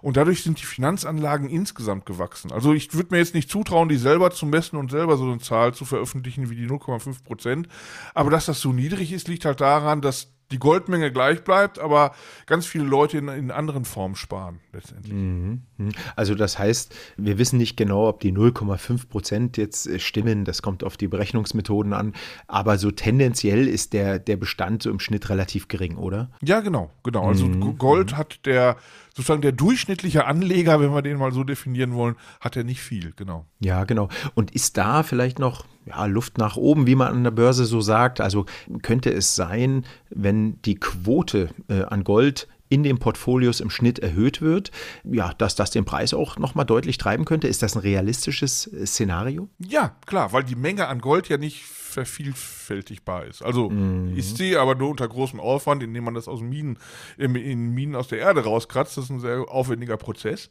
und 0.00 0.16
dadurch 0.16 0.42
sind 0.42 0.58
die 0.58 0.64
Finanzanlagen 0.64 1.50
insgesamt 1.50 2.06
gewachsen. 2.06 2.50
Also 2.50 2.72
ich 2.72 2.94
würde 2.94 3.08
mir 3.10 3.18
jetzt 3.18 3.34
nicht 3.34 3.50
zutrauen, 3.50 3.90
die 3.90 3.98
selber 3.98 4.30
zu 4.30 4.46
messen 4.46 4.78
und 4.78 4.90
selber 4.90 5.18
so 5.18 5.24
eine 5.24 5.38
Zahl 5.40 5.74
zu 5.74 5.84
veröffentlichen 5.84 6.48
wie 6.48 6.56
die 6.56 6.66
0,5 6.66 7.22
Prozent. 7.22 7.68
Aber 8.14 8.30
dass 8.30 8.46
das 8.46 8.60
so 8.60 8.72
niedrig 8.72 9.12
ist, 9.12 9.28
liegt 9.28 9.44
halt 9.44 9.60
daran, 9.60 10.00
dass 10.00 10.35
die 10.50 10.58
Goldmenge 10.58 11.10
gleich 11.10 11.42
bleibt, 11.42 11.78
aber 11.78 12.14
ganz 12.46 12.66
viele 12.66 12.84
Leute 12.84 13.18
in, 13.18 13.28
in 13.28 13.50
anderen 13.50 13.84
Formen 13.84 14.14
sparen 14.14 14.60
letztendlich. 14.72 15.12
Mhm. 15.12 15.62
mhm. 15.76 15.92
Also 16.14 16.34
das 16.34 16.58
heißt, 16.58 16.94
wir 17.16 17.38
wissen 17.38 17.58
nicht 17.58 17.76
genau, 17.76 18.08
ob 18.08 18.20
die 18.20 18.32
0,5 18.32 19.08
Prozent 19.08 19.56
jetzt 19.56 19.86
äh, 19.86 19.98
stimmen. 19.98 20.44
Das 20.44 20.62
kommt 20.62 20.84
auf 20.84 20.96
die 20.96 21.08
Berechnungsmethoden 21.08 21.92
an. 21.92 22.12
Aber 22.46 22.78
so 22.78 22.90
tendenziell 22.90 23.66
ist 23.66 23.92
der, 23.92 24.18
der 24.18 24.36
Bestand 24.36 24.82
so 24.82 24.90
im 24.90 25.00
Schnitt 25.00 25.28
relativ 25.30 25.68
gering, 25.68 25.96
oder? 25.96 26.30
Ja, 26.42 26.60
genau, 26.60 26.90
genau. 27.02 27.26
Also 27.26 27.46
mhm. 27.46 27.76
Gold 27.78 28.16
hat 28.16 28.46
der 28.46 28.76
sozusagen 29.14 29.42
der 29.42 29.52
durchschnittliche 29.52 30.26
Anleger, 30.26 30.78
wenn 30.80 30.92
wir 30.92 31.02
den 31.02 31.16
mal 31.16 31.32
so 31.32 31.42
definieren 31.42 31.94
wollen, 31.94 32.16
hat 32.40 32.56
er 32.56 32.64
nicht 32.64 32.82
viel, 32.82 33.12
genau. 33.16 33.46
Ja, 33.60 33.84
genau. 33.84 34.08
Und 34.34 34.50
ist 34.50 34.76
da 34.76 35.02
vielleicht 35.02 35.38
noch 35.38 35.64
ja, 35.86 36.04
Luft 36.06 36.38
nach 36.38 36.56
oben, 36.56 36.86
wie 36.86 36.96
man 36.96 37.08
an 37.08 37.24
der 37.24 37.30
Börse 37.30 37.64
so 37.64 37.80
sagt? 37.80 38.20
Also 38.20 38.46
könnte 38.82 39.10
es 39.12 39.36
sein, 39.36 39.84
wenn 40.10 40.60
die 40.62 40.74
Quote 40.74 41.50
äh, 41.68 41.82
an 41.82 42.04
Gold 42.04 42.48
in 42.68 42.82
den 42.82 42.98
Portfolios 42.98 43.60
im 43.60 43.70
Schnitt 43.70 44.00
erhöht 44.00 44.42
wird, 44.42 44.72
ja, 45.04 45.32
dass 45.34 45.54
das 45.54 45.70
den 45.70 45.84
Preis 45.84 46.12
auch 46.14 46.36
nochmal 46.36 46.66
deutlich 46.66 46.98
treiben 46.98 47.24
könnte? 47.24 47.46
Ist 47.46 47.62
das 47.62 47.76
ein 47.76 47.80
realistisches 47.80 48.66
äh, 48.72 48.86
Szenario? 48.86 49.48
Ja, 49.58 49.96
klar, 50.06 50.32
weil 50.32 50.42
die 50.42 50.56
Menge 50.56 50.88
an 50.88 51.00
Gold 51.00 51.28
ja 51.28 51.38
nicht 51.38 51.62
vervielfältigbar 51.64 53.24
ist. 53.24 53.42
Also 53.42 53.70
mhm. 53.70 54.16
ist 54.16 54.36
sie, 54.36 54.56
aber 54.56 54.74
nur 54.74 54.90
unter 54.90 55.08
großem 55.08 55.40
Aufwand, 55.40 55.82
indem 55.82 56.04
man 56.04 56.14
das 56.14 56.28
aus 56.28 56.42
Minen, 56.42 56.78
in 57.16 57.70
Minen 57.72 57.94
aus 57.94 58.08
der 58.08 58.18
Erde 58.18 58.44
rauskratzt. 58.44 58.96
Das 58.96 59.04
ist 59.04 59.10
ein 59.10 59.20
sehr 59.20 59.48
aufwendiger 59.48 59.96
Prozess. 59.96 60.50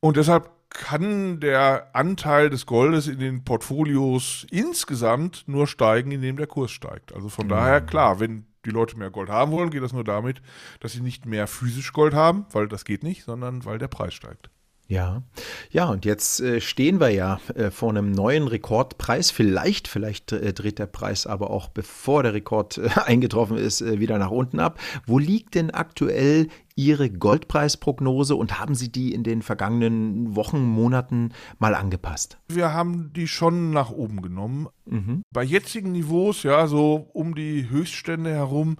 Und 0.00 0.16
deshalb 0.16 0.50
kann 0.72 1.40
der 1.40 1.90
Anteil 1.94 2.50
des 2.50 2.66
Goldes 2.66 3.06
in 3.06 3.18
den 3.18 3.44
Portfolios 3.44 4.46
insgesamt 4.50 5.44
nur 5.46 5.66
steigen, 5.66 6.12
indem 6.12 6.36
der 6.36 6.46
Kurs 6.46 6.70
steigt. 6.70 7.14
Also 7.14 7.28
von 7.28 7.46
mhm. 7.46 7.50
daher, 7.50 7.80
klar, 7.80 8.20
wenn 8.20 8.46
die 8.64 8.70
Leute 8.70 8.96
mehr 8.96 9.10
Gold 9.10 9.28
haben 9.28 9.52
wollen, 9.52 9.70
geht 9.70 9.82
das 9.82 9.92
nur 9.92 10.04
damit, 10.04 10.40
dass 10.80 10.92
sie 10.92 11.00
nicht 11.00 11.26
mehr 11.26 11.46
physisch 11.46 11.92
Gold 11.92 12.14
haben, 12.14 12.46
weil 12.52 12.68
das 12.68 12.84
geht 12.84 13.02
nicht, 13.02 13.24
sondern 13.24 13.64
weil 13.64 13.78
der 13.78 13.88
Preis 13.88 14.14
steigt. 14.14 14.50
Ja, 14.88 15.22
ja, 15.70 15.86
und 15.86 16.04
jetzt 16.04 16.40
äh, 16.40 16.60
stehen 16.60 17.00
wir 17.00 17.08
ja 17.08 17.40
äh, 17.54 17.70
vor 17.70 17.90
einem 17.90 18.12
neuen 18.12 18.46
Rekordpreis. 18.46 19.30
Vielleicht, 19.30 19.88
vielleicht 19.88 20.32
äh, 20.32 20.52
dreht 20.52 20.78
der 20.78 20.86
Preis 20.86 21.26
aber 21.26 21.50
auch, 21.50 21.68
bevor 21.68 22.22
der 22.22 22.34
Rekord 22.34 22.78
eingetroffen 23.06 23.56
ist, 23.56 23.82
wieder 23.82 24.18
nach 24.18 24.30
unten 24.30 24.60
ab. 24.60 24.78
Wo 25.06 25.18
liegt 25.18 25.54
denn 25.54 25.70
aktuell 25.70 26.48
Ihre 26.74 27.10
Goldpreisprognose 27.10 28.34
und 28.34 28.58
haben 28.58 28.74
Sie 28.74 28.90
die 28.90 29.12
in 29.12 29.22
den 29.24 29.42
vergangenen 29.42 30.36
Wochen, 30.36 30.62
Monaten 30.62 31.32
mal 31.58 31.74
angepasst? 31.74 32.38
Wir 32.48 32.72
haben 32.72 33.12
die 33.14 33.28
schon 33.28 33.70
nach 33.70 33.90
oben 33.90 34.20
genommen. 34.20 34.68
Mhm. 34.84 35.22
Bei 35.32 35.42
jetzigen 35.42 35.92
Niveaus, 35.92 36.42
ja, 36.42 36.66
so 36.66 37.08
um 37.12 37.34
die 37.34 37.68
Höchststände 37.68 38.30
herum, 38.30 38.76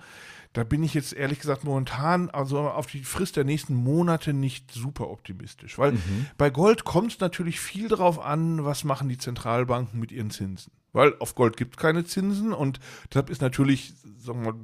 da 0.52 0.64
bin 0.64 0.82
ich 0.82 0.92
jetzt 0.92 1.14
ehrlich 1.14 1.40
gesagt 1.40 1.64
momentan, 1.64 2.28
also 2.28 2.60
auf 2.60 2.86
die 2.86 3.04
Frist 3.04 3.36
der 3.36 3.44
nächsten 3.44 3.74
Monate 3.74 4.34
nicht 4.34 4.70
super 4.70 5.08
optimistisch. 5.08 5.78
Weil 5.78 5.92
mhm. 5.92 6.26
bei 6.36 6.50
Gold 6.50 6.84
kommt 6.84 7.12
es 7.12 7.20
natürlich 7.20 7.58
viel 7.58 7.88
darauf 7.88 8.18
an, 8.18 8.64
was 8.64 8.84
machen 8.84 9.08
die 9.08 9.18
Zentralbanken 9.18 9.98
mit 9.98 10.12
ihren 10.12 10.30
Zinsen. 10.30 10.72
Weil 10.92 11.14
auf 11.20 11.34
Gold 11.34 11.56
gibt 11.56 11.76
es 11.76 11.80
keine 11.80 12.04
Zinsen 12.04 12.52
und 12.52 12.80
deshalb 13.10 13.30
ist 13.30 13.40
natürlich, 13.40 13.94
sagen 14.18 14.44
wir 14.44 14.52
mal, 14.52 14.60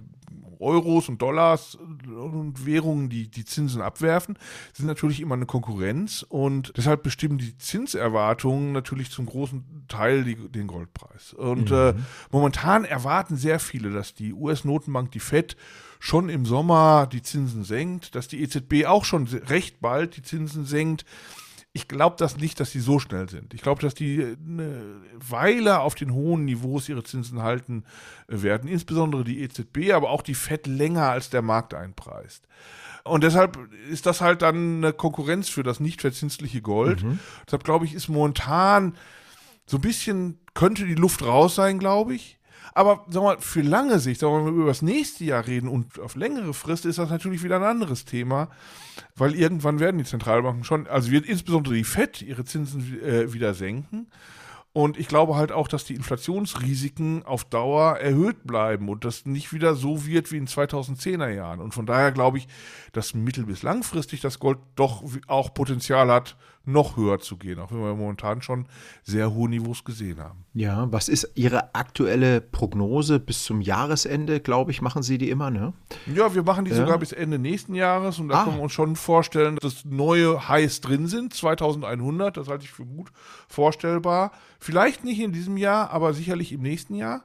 Euros 0.61 1.09
und 1.09 1.23
Dollars 1.23 1.78
und 2.08 2.66
Währungen, 2.66 3.08
die 3.08 3.28
die 3.28 3.44
Zinsen 3.44 3.82
abwerfen, 3.82 4.38
sind 4.72 4.86
natürlich 4.86 5.20
immer 5.20 5.34
eine 5.34 5.46
Konkurrenz 5.46 6.24
und 6.28 6.72
deshalb 6.76 7.02
bestimmen 7.02 7.38
die 7.38 7.56
Zinserwartungen 7.56 8.72
natürlich 8.72 9.10
zum 9.10 9.26
großen 9.26 9.86
Teil 9.88 10.24
die, 10.24 10.36
den 10.36 10.66
Goldpreis. 10.66 11.34
Und 11.34 11.70
mhm. 11.70 11.76
äh, 11.76 11.94
momentan 12.30 12.84
erwarten 12.84 13.36
sehr 13.36 13.58
viele, 13.58 13.90
dass 13.90 14.14
die 14.14 14.32
US-Notenbank, 14.32 15.12
die 15.12 15.20
FED, 15.20 15.56
schon 16.00 16.28
im 16.28 16.46
Sommer 16.46 17.08
die 17.10 17.22
Zinsen 17.22 17.64
senkt, 17.64 18.14
dass 18.14 18.28
die 18.28 18.40
EZB 18.42 18.86
auch 18.86 19.04
schon 19.04 19.26
recht 19.26 19.80
bald 19.80 20.16
die 20.16 20.22
Zinsen 20.22 20.64
senkt 20.64 21.04
ich 21.78 21.87
glaube 21.87 22.16
das 22.18 22.37
nicht, 22.37 22.58
dass 22.58 22.73
die 22.73 22.80
so 22.80 22.99
schnell 22.99 23.28
sind. 23.28 23.54
Ich 23.54 23.62
glaube, 23.62 23.80
dass 23.80 23.94
die 23.94 24.20
eine 24.20 24.97
Weile 25.14 25.78
auf 25.78 25.94
den 25.94 26.12
hohen 26.12 26.44
Niveaus 26.44 26.88
ihre 26.88 27.04
Zinsen 27.04 27.40
halten 27.40 27.85
äh, 28.26 28.42
werden, 28.42 28.68
insbesondere 28.68 29.23
die 29.23 29.40
EZB, 29.42 29.92
aber 29.92 30.11
auch 30.11 30.23
die 30.23 30.35
FED 30.35 30.66
länger 30.66 31.08
als 31.08 31.30
der 31.30 31.40
Markt 31.40 31.75
einpreist. 31.75 32.49
Und 33.04 33.23
deshalb 33.23 33.58
ist 33.88 34.06
das 34.06 34.20
halt 34.20 34.42
dann 34.42 34.78
eine 34.78 34.92
Konkurrenz 34.92 35.49
für 35.49 35.62
das 35.62 35.78
nicht 35.78 36.00
verzinsliche 36.00 36.62
Gold. 36.62 37.04
Mhm. 37.04 37.20
Deshalb 37.47 37.62
glaube 37.62 37.85
ich, 37.85 37.94
ist 37.94 38.08
momentan 38.08 38.97
so 39.64 39.76
ein 39.76 39.82
bisschen, 39.82 40.40
könnte 40.54 40.85
die 40.85 40.97
Luft 40.97 41.23
raus 41.23 41.54
sein, 41.54 41.78
glaube 41.78 42.16
ich. 42.16 42.38
Aber 42.74 43.04
sag 43.08 43.22
mal, 43.22 43.38
für 43.38 43.62
lange 43.62 43.98
Sicht, 43.98 44.22
wenn 44.22 44.44
wir 44.44 44.52
über 44.52 44.66
das 44.66 44.82
nächste 44.82 45.24
Jahr 45.24 45.46
reden 45.46 45.68
und 45.68 45.98
auf 46.00 46.14
längere 46.14 46.54
Frist, 46.54 46.86
ist 46.86 46.98
das 46.98 47.10
natürlich 47.10 47.42
wieder 47.42 47.56
ein 47.56 47.64
anderes 47.64 48.04
Thema, 48.04 48.48
weil 49.16 49.34
irgendwann 49.34 49.80
werden 49.80 49.98
die 49.98 50.04
Zentralbanken 50.04 50.64
schon, 50.64 50.86
also 50.86 51.10
wird 51.10 51.26
insbesondere 51.26 51.74
die 51.74 51.84
FED 51.84 52.22
ihre 52.22 52.44
Zinsen 52.44 53.02
äh, 53.02 53.32
wieder 53.32 53.54
senken. 53.54 54.08
Und 54.74 54.96
ich 54.96 55.08
glaube 55.08 55.34
halt 55.34 55.50
auch, 55.50 55.66
dass 55.66 55.84
die 55.84 55.94
Inflationsrisiken 55.94 57.24
auf 57.24 57.44
Dauer 57.44 57.96
erhöht 57.96 58.46
bleiben 58.46 58.88
und 58.88 59.04
das 59.04 59.26
nicht 59.26 59.52
wieder 59.52 59.74
so 59.74 60.06
wird 60.06 60.30
wie 60.30 60.36
in 60.36 60.46
2010er 60.46 61.30
Jahren. 61.30 61.60
Und 61.60 61.74
von 61.74 61.84
daher 61.86 62.12
glaube 62.12 62.38
ich, 62.38 62.46
dass 62.92 63.14
mittel- 63.14 63.46
bis 63.46 63.62
langfristig 63.62 64.20
das 64.20 64.38
Gold 64.38 64.58
doch 64.76 65.02
auch 65.26 65.52
Potenzial 65.52 66.12
hat, 66.12 66.36
noch 66.68 66.96
höher 66.96 67.18
zu 67.18 67.37
gehen, 67.37 67.58
auch 67.58 67.72
wenn 67.72 67.80
wir 67.80 67.94
momentan 67.94 68.42
schon 68.42 68.66
sehr 69.02 69.32
hohe 69.32 69.48
Niveaus 69.48 69.84
gesehen 69.84 70.20
haben. 70.20 70.44
Ja, 70.52 70.87
was 70.92 71.08
ist 71.08 71.32
Ihre 71.34 71.75
aktuelle 71.75 72.40
Prognose 72.40 73.18
bis 73.18 73.44
zum 73.44 73.60
Jahresende? 73.60 74.40
Glaube 74.40 74.70
ich, 74.70 74.82
machen 74.82 75.02
Sie 75.02 75.18
die 75.18 75.30
immer, 75.30 75.50
ne? 75.50 75.72
Ja, 76.14 76.34
wir 76.34 76.42
machen 76.42 76.64
die 76.64 76.70
ja. 76.70 76.76
sogar 76.76 76.98
bis 76.98 77.12
Ende 77.12 77.38
nächsten 77.38 77.75
Jahres 77.75 78.18
und 78.18 78.28
da 78.28 78.40
ah. 78.40 78.44
können 78.44 78.56
wir 78.56 78.62
uns 78.62 78.72
schon 78.72 78.96
vorstellen, 78.96 79.56
dass 79.56 79.84
neue 79.84 80.48
Highs 80.48 80.80
drin 80.80 81.06
sind, 81.06 81.34
2100, 81.34 82.37
das 82.37 82.48
halte 82.48 82.64
ich 82.64 82.70
für 82.70 82.84
gut 82.84 83.10
vorstellbar. 83.48 84.32
Vielleicht 84.60 85.04
nicht 85.04 85.20
in 85.20 85.32
diesem 85.32 85.56
Jahr, 85.56 85.90
aber 85.90 86.12
sicherlich 86.12 86.52
im 86.52 86.62
nächsten 86.62 86.94
Jahr 86.94 87.25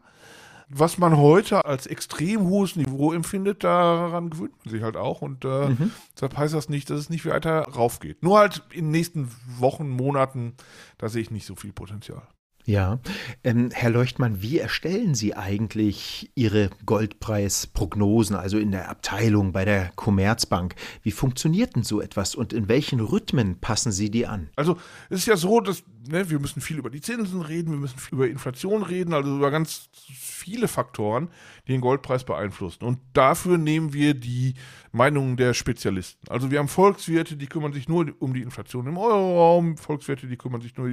was 0.69 0.97
man 0.97 1.17
heute 1.17 1.65
als 1.65 1.87
extrem 1.87 2.41
hohes 2.47 2.75
Niveau 2.75 3.13
empfindet, 3.13 3.63
daran 3.63 4.29
gewöhnt 4.29 4.53
man 4.63 4.71
sich 4.71 4.83
halt 4.83 4.97
auch. 4.97 5.21
Und 5.21 5.45
äh, 5.45 5.69
mhm. 5.69 5.91
deshalb 6.15 6.37
heißt 6.37 6.53
das 6.53 6.69
nicht, 6.69 6.89
dass 6.89 6.99
es 6.99 7.09
nicht 7.09 7.25
weiter 7.25 7.61
raufgeht. 7.61 8.23
Nur 8.23 8.39
halt 8.39 8.63
in 8.71 8.85
den 8.85 8.91
nächsten 8.91 9.29
Wochen, 9.59 9.89
Monaten, 9.89 10.53
da 10.97 11.09
sehe 11.09 11.21
ich 11.21 11.31
nicht 11.31 11.45
so 11.45 11.55
viel 11.55 11.73
Potenzial. 11.73 12.27
Ja, 12.65 12.99
ähm, 13.43 13.71
Herr 13.73 13.89
Leuchtmann, 13.89 14.41
wie 14.41 14.57
erstellen 14.57 15.15
Sie 15.15 15.35
eigentlich 15.35 16.31
Ihre 16.33 16.69
Goldpreisprognosen, 16.85 18.37
also 18.37 18.57
in 18.57 18.71
der 18.71 18.89
Abteilung 18.89 19.51
bei 19.51 19.65
der 19.65 19.91
Commerzbank? 19.95 20.75
Wie 21.01 21.11
funktioniert 21.11 21.75
denn 21.75 21.83
so 21.83 21.99
etwas 21.99 22.35
und 22.35 22.53
in 22.53 22.69
welchen 22.69 23.01
Rhythmen 23.01 23.59
passen 23.59 23.91
Sie 23.91 24.09
die 24.09 24.27
an? 24.27 24.49
Also 24.55 24.77
es 25.09 25.19
ist 25.19 25.25
ja 25.25 25.35
so, 25.35 25.59
dass 25.59 25.83
ne, 26.07 26.29
wir 26.29 26.39
müssen 26.39 26.61
viel 26.61 26.77
über 26.77 26.89
die 26.89 27.01
Zinsen 27.01 27.41
reden, 27.41 27.71
wir 27.71 27.79
müssen 27.79 27.99
viel 27.99 28.15
über 28.15 28.27
Inflation 28.27 28.83
reden, 28.83 29.13
also 29.13 29.35
über 29.35 29.51
ganz 29.51 29.89
viele 29.93 30.67
Faktoren, 30.67 31.29
die 31.67 31.71
den 31.71 31.81
Goldpreis 31.81 32.23
beeinflussen. 32.23 32.83
Und 32.83 32.99
dafür 33.13 33.57
nehmen 33.57 33.93
wir 33.93 34.13
die 34.13 34.55
Meinungen 34.91 35.37
der 35.37 35.53
Spezialisten. 35.53 36.27
Also 36.29 36.51
wir 36.51 36.59
haben 36.59 36.67
Volkswirte, 36.67 37.35
die 37.35 37.47
kümmern 37.47 37.73
sich 37.73 37.87
nur 37.87 38.13
um 38.19 38.33
die 38.33 38.41
Inflation 38.41 38.87
im 38.87 38.97
Euroraum, 38.97 39.77
Volkswirte, 39.77 40.27
die 40.27 40.37
kümmern 40.37 40.61
sich 40.61 40.75
nur 40.77 40.89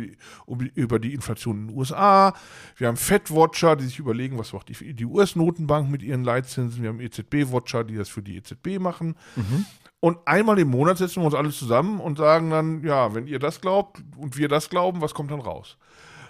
um 0.47 0.61
über 0.61 0.99
die 0.99 1.15
Inflation 1.15 1.61
in 1.63 1.69
den 1.69 1.77
USA. 1.77 2.35
Wir 2.77 2.89
haben 2.89 2.97
Fed-Watcher, 2.97 3.77
die 3.77 3.85
sich 3.85 3.99
überlegen, 3.99 4.39
was 4.39 4.53
macht 4.53 4.69
die, 4.69 4.95
die 4.95 5.05
US-Notenbank 5.05 5.91
mit 5.91 6.03
ihren 6.03 6.25
Leitzinsen. 6.25 6.83
Wir 6.83 6.89
haben 6.89 7.01
EZB-Watcher, 7.01 7.85
die 7.85 7.97
das 7.97 8.09
für 8.09 8.23
die 8.23 8.37
EZB 8.37 8.79
machen. 8.79 9.17
Mhm. 9.37 9.67
Und 10.01 10.19
einmal 10.25 10.59
im 10.59 10.69
Monat 10.69 10.99
setzen 10.99 11.21
wir 11.21 11.27
uns 11.27 11.35
alle 11.35 11.51
zusammen 11.51 12.01
und 12.01 12.17
sagen 12.17 12.51
dann, 12.51 12.83
ja, 12.83 13.15
wenn 13.15 13.27
ihr 13.27 13.39
das 13.39 13.61
glaubt 13.61 14.03
und 14.17 14.39
wir 14.39 14.49
das 14.49 14.71
glauben, 14.71 15.03
was 15.03 15.13
kommt 15.13 15.31
dann 15.31 15.41
raus? 15.41 15.77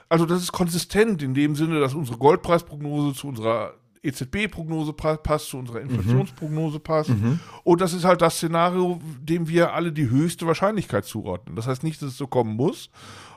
Also 0.08 0.26
das 0.26 0.42
ist 0.42 0.50
konsistent 0.50 1.22
in 1.22 1.34
dem 1.34 1.54
Sinne, 1.54 1.78
dass 1.78 1.94
unsere 1.94 2.18
Goldpreisprognose 2.18 3.14
zu 3.14 3.28
unserer 3.28 3.74
EZB-Prognose 4.02 4.92
passt, 4.92 5.48
zu 5.48 5.58
unserer. 5.58 5.80
Inflationsprognose 5.80 6.78
mhm. 6.78 6.82
passt. 6.82 7.10
Mhm. 7.10 7.38
Und 7.64 7.80
das 7.80 7.92
ist 7.92 8.04
halt 8.04 8.22
das 8.22 8.36
Szenario, 8.36 9.00
dem 9.20 9.48
wir 9.48 9.74
alle 9.74 9.92
die 9.92 10.08
höchste 10.08 10.46
Wahrscheinlichkeit 10.46 11.04
zuordnen. 11.04 11.54
Das 11.54 11.66
heißt 11.66 11.84
nicht, 11.84 12.00
dass 12.02 12.10
es 12.10 12.16
so 12.16 12.26
kommen 12.26 12.56
muss. 12.56 12.90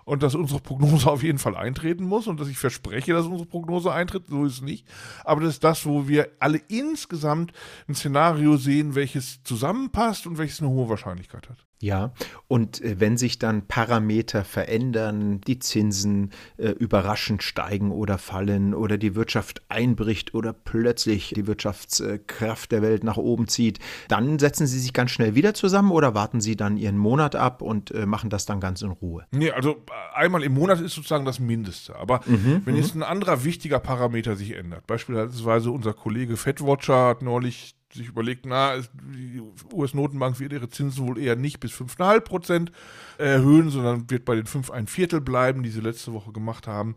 Und 0.06 0.24
dass 0.24 0.36
unsere 0.36 0.60
Prognose 0.60 1.10
auf 1.10 1.24
jeden 1.24 1.40
Fall 1.40 1.56
eintreten 1.56 2.04
muss 2.04 2.28
und 2.28 2.40
dass 2.40 2.48
ich 2.48 2.58
verspreche, 2.58 3.14
dass 3.14 3.26
unsere 3.26 3.48
Prognose 3.48 3.92
eintritt. 3.92 4.24
So 4.28 4.46
ist 4.46 4.54
es 4.54 4.62
nicht. 4.62 4.88
Aber 5.24 5.42
das 5.42 5.56
ist 5.56 5.64
das, 5.64 5.86
wo 5.86 6.08
wir 6.08 6.30
alle 6.40 6.60
insgesamt 6.68 7.54
ein 7.88 7.96
Szenario 7.96 8.58
sehen, 8.58 8.96
welches 8.96 9.44
zusammenpasst 9.44 10.28
und 10.28 10.38
welches 10.38 10.62
eine 10.62 10.70
hohe 10.70 10.90
Wahrscheinlichkeit 10.90 11.50
hat. 11.50 11.66
Ja, 11.84 12.14
und 12.48 12.82
äh, 12.82 13.02
wenn 13.02 13.18
sich 13.18 13.40
dann 13.40 13.68
Parameter 13.68 14.46
verändern, 14.46 15.42
die 15.42 15.60
Zinsen 15.60 16.32
äh, 16.56 16.70
überraschend 16.70 17.44
steigen 17.44 17.92
oder 17.92 18.18
fallen 18.18 18.74
oder 18.74 18.98
die 18.98 19.16
Wirtschaft 19.16 19.64
einbricht 19.68 20.34
oder 20.34 20.54
plötzlich 20.54 21.34
die 21.36 21.46
Wirtschaftskraft 21.46 22.72
der 22.72 22.84
Welt 22.84 23.04
nach 23.04 23.18
oben 23.18 23.50
zieht, 23.50 23.80
dann 24.08 24.40
setzen 24.40 24.66
Sie 24.66 24.80
sich 24.80 24.94
ganz 24.94 25.12
schnell 25.12 25.36
wieder 25.36 25.54
zusammen 25.54 25.92
oder 25.92 26.16
warten 26.16 26.40
Sie 26.40 26.56
dann 26.56 26.78
Ihren 26.78 26.98
Monat 26.98 27.36
ab 27.36 27.62
und 27.62 27.92
äh, 27.92 28.06
machen 28.06 28.30
das 28.30 28.46
dann 28.46 28.62
ganz 28.62 28.82
in 28.82 28.92
Ruhe? 28.92 29.26
Nee, 29.32 29.52
also 29.52 29.84
einmal 30.14 30.44
im 30.44 30.54
Monat 30.54 30.80
ist 30.80 30.96
sozusagen 30.96 31.26
das 31.26 31.40
Mindeste. 31.40 31.96
Aber 31.96 32.22
mhm, 32.26 32.62
wenn 32.66 32.76
jetzt 32.76 32.96
mhm. 32.96 33.04
ein 33.04 33.10
anderer 33.10 33.44
wichtiger 33.44 33.80
Parameter 33.80 34.36
sich 34.36 34.52
ändert, 34.52 34.88
beispielsweise 34.88 35.72
unser 35.72 35.94
Kollege 35.94 36.38
Fedwatcher 36.38 37.08
hat 37.08 37.22
neulich 37.22 37.76
sich 37.94 38.08
überlegt, 38.08 38.46
na, 38.46 38.78
die 39.04 39.42
US-Notenbank 39.72 40.40
wird 40.40 40.54
ihre 40.54 40.70
Zinsen 40.70 41.08
wohl 41.08 41.20
eher 41.20 41.36
nicht 41.36 41.60
bis 41.60 41.72
5,5 41.74 42.20
Prozent 42.22 42.72
erhöhen, 43.18 43.70
sondern 43.70 44.10
wird 44.10 44.26
bei 44.26 44.36
den 44.36 44.48
5 44.48 44.72
ein 44.72 44.88
Viertel 44.88 45.22
bleiben, 45.22 45.64
die 45.64 45.70
sie 45.70 45.82
letzte 45.82 46.14
Woche 46.14 46.32
gemacht 46.32 46.68
haben. 46.68 46.96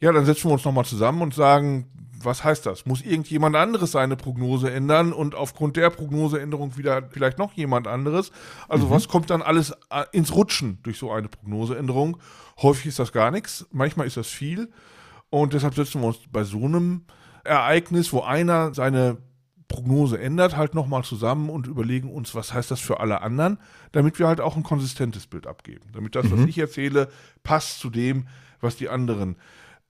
Ja, 0.00 0.12
dann 0.12 0.24
setzen 0.24 0.48
wir 0.48 0.52
uns 0.52 0.64
nochmal 0.64 0.84
zusammen 0.84 1.22
und 1.22 1.34
sagen, 1.34 1.86
was 2.22 2.44
heißt 2.44 2.66
das? 2.66 2.86
Muss 2.86 3.02
irgendjemand 3.02 3.56
anderes 3.56 3.92
seine 3.92 4.16
Prognose 4.16 4.70
ändern 4.70 5.12
und 5.12 5.34
aufgrund 5.34 5.76
der 5.76 5.90
Prognoseänderung 5.90 6.76
wieder 6.76 7.08
vielleicht 7.10 7.38
noch 7.38 7.52
jemand 7.52 7.86
anderes? 7.86 8.32
Also 8.68 8.86
mhm. 8.86 8.90
was 8.90 9.08
kommt 9.08 9.30
dann 9.30 9.42
alles 9.42 9.70
äh, 9.90 10.04
ins 10.12 10.34
Rutschen 10.34 10.78
durch 10.82 10.98
so 10.98 11.12
eine 11.12 11.28
Prognoseänderung? 11.28 12.18
Häufig 12.60 12.86
ist 12.86 12.98
das 12.98 13.12
gar 13.12 13.30
nichts, 13.30 13.66
manchmal 13.70 14.06
ist 14.06 14.16
das 14.16 14.26
viel 14.26 14.70
und 15.30 15.52
deshalb 15.52 15.74
setzen 15.74 16.00
wir 16.00 16.08
uns 16.08 16.18
bei 16.30 16.44
so 16.44 16.64
einem 16.64 17.02
Ereignis, 17.44 18.12
wo 18.12 18.20
einer 18.20 18.74
seine 18.74 19.18
Prognose 19.68 20.18
ändert, 20.18 20.56
halt 20.56 20.74
nochmal 20.74 21.04
zusammen 21.04 21.50
und 21.50 21.66
überlegen 21.66 22.10
uns, 22.10 22.34
was 22.34 22.54
heißt 22.54 22.70
das 22.70 22.80
für 22.80 23.00
alle 23.00 23.20
anderen, 23.20 23.58
damit 23.92 24.18
wir 24.18 24.26
halt 24.26 24.40
auch 24.40 24.56
ein 24.56 24.62
konsistentes 24.62 25.26
Bild 25.26 25.46
abgeben. 25.46 25.90
Damit 25.92 26.14
das, 26.14 26.24
mhm. 26.24 26.32
was 26.32 26.48
ich 26.48 26.58
erzähle, 26.58 27.08
passt 27.42 27.78
zu 27.78 27.90
dem, 27.90 28.26
was 28.60 28.76
die 28.76 28.88
anderen 28.88 29.36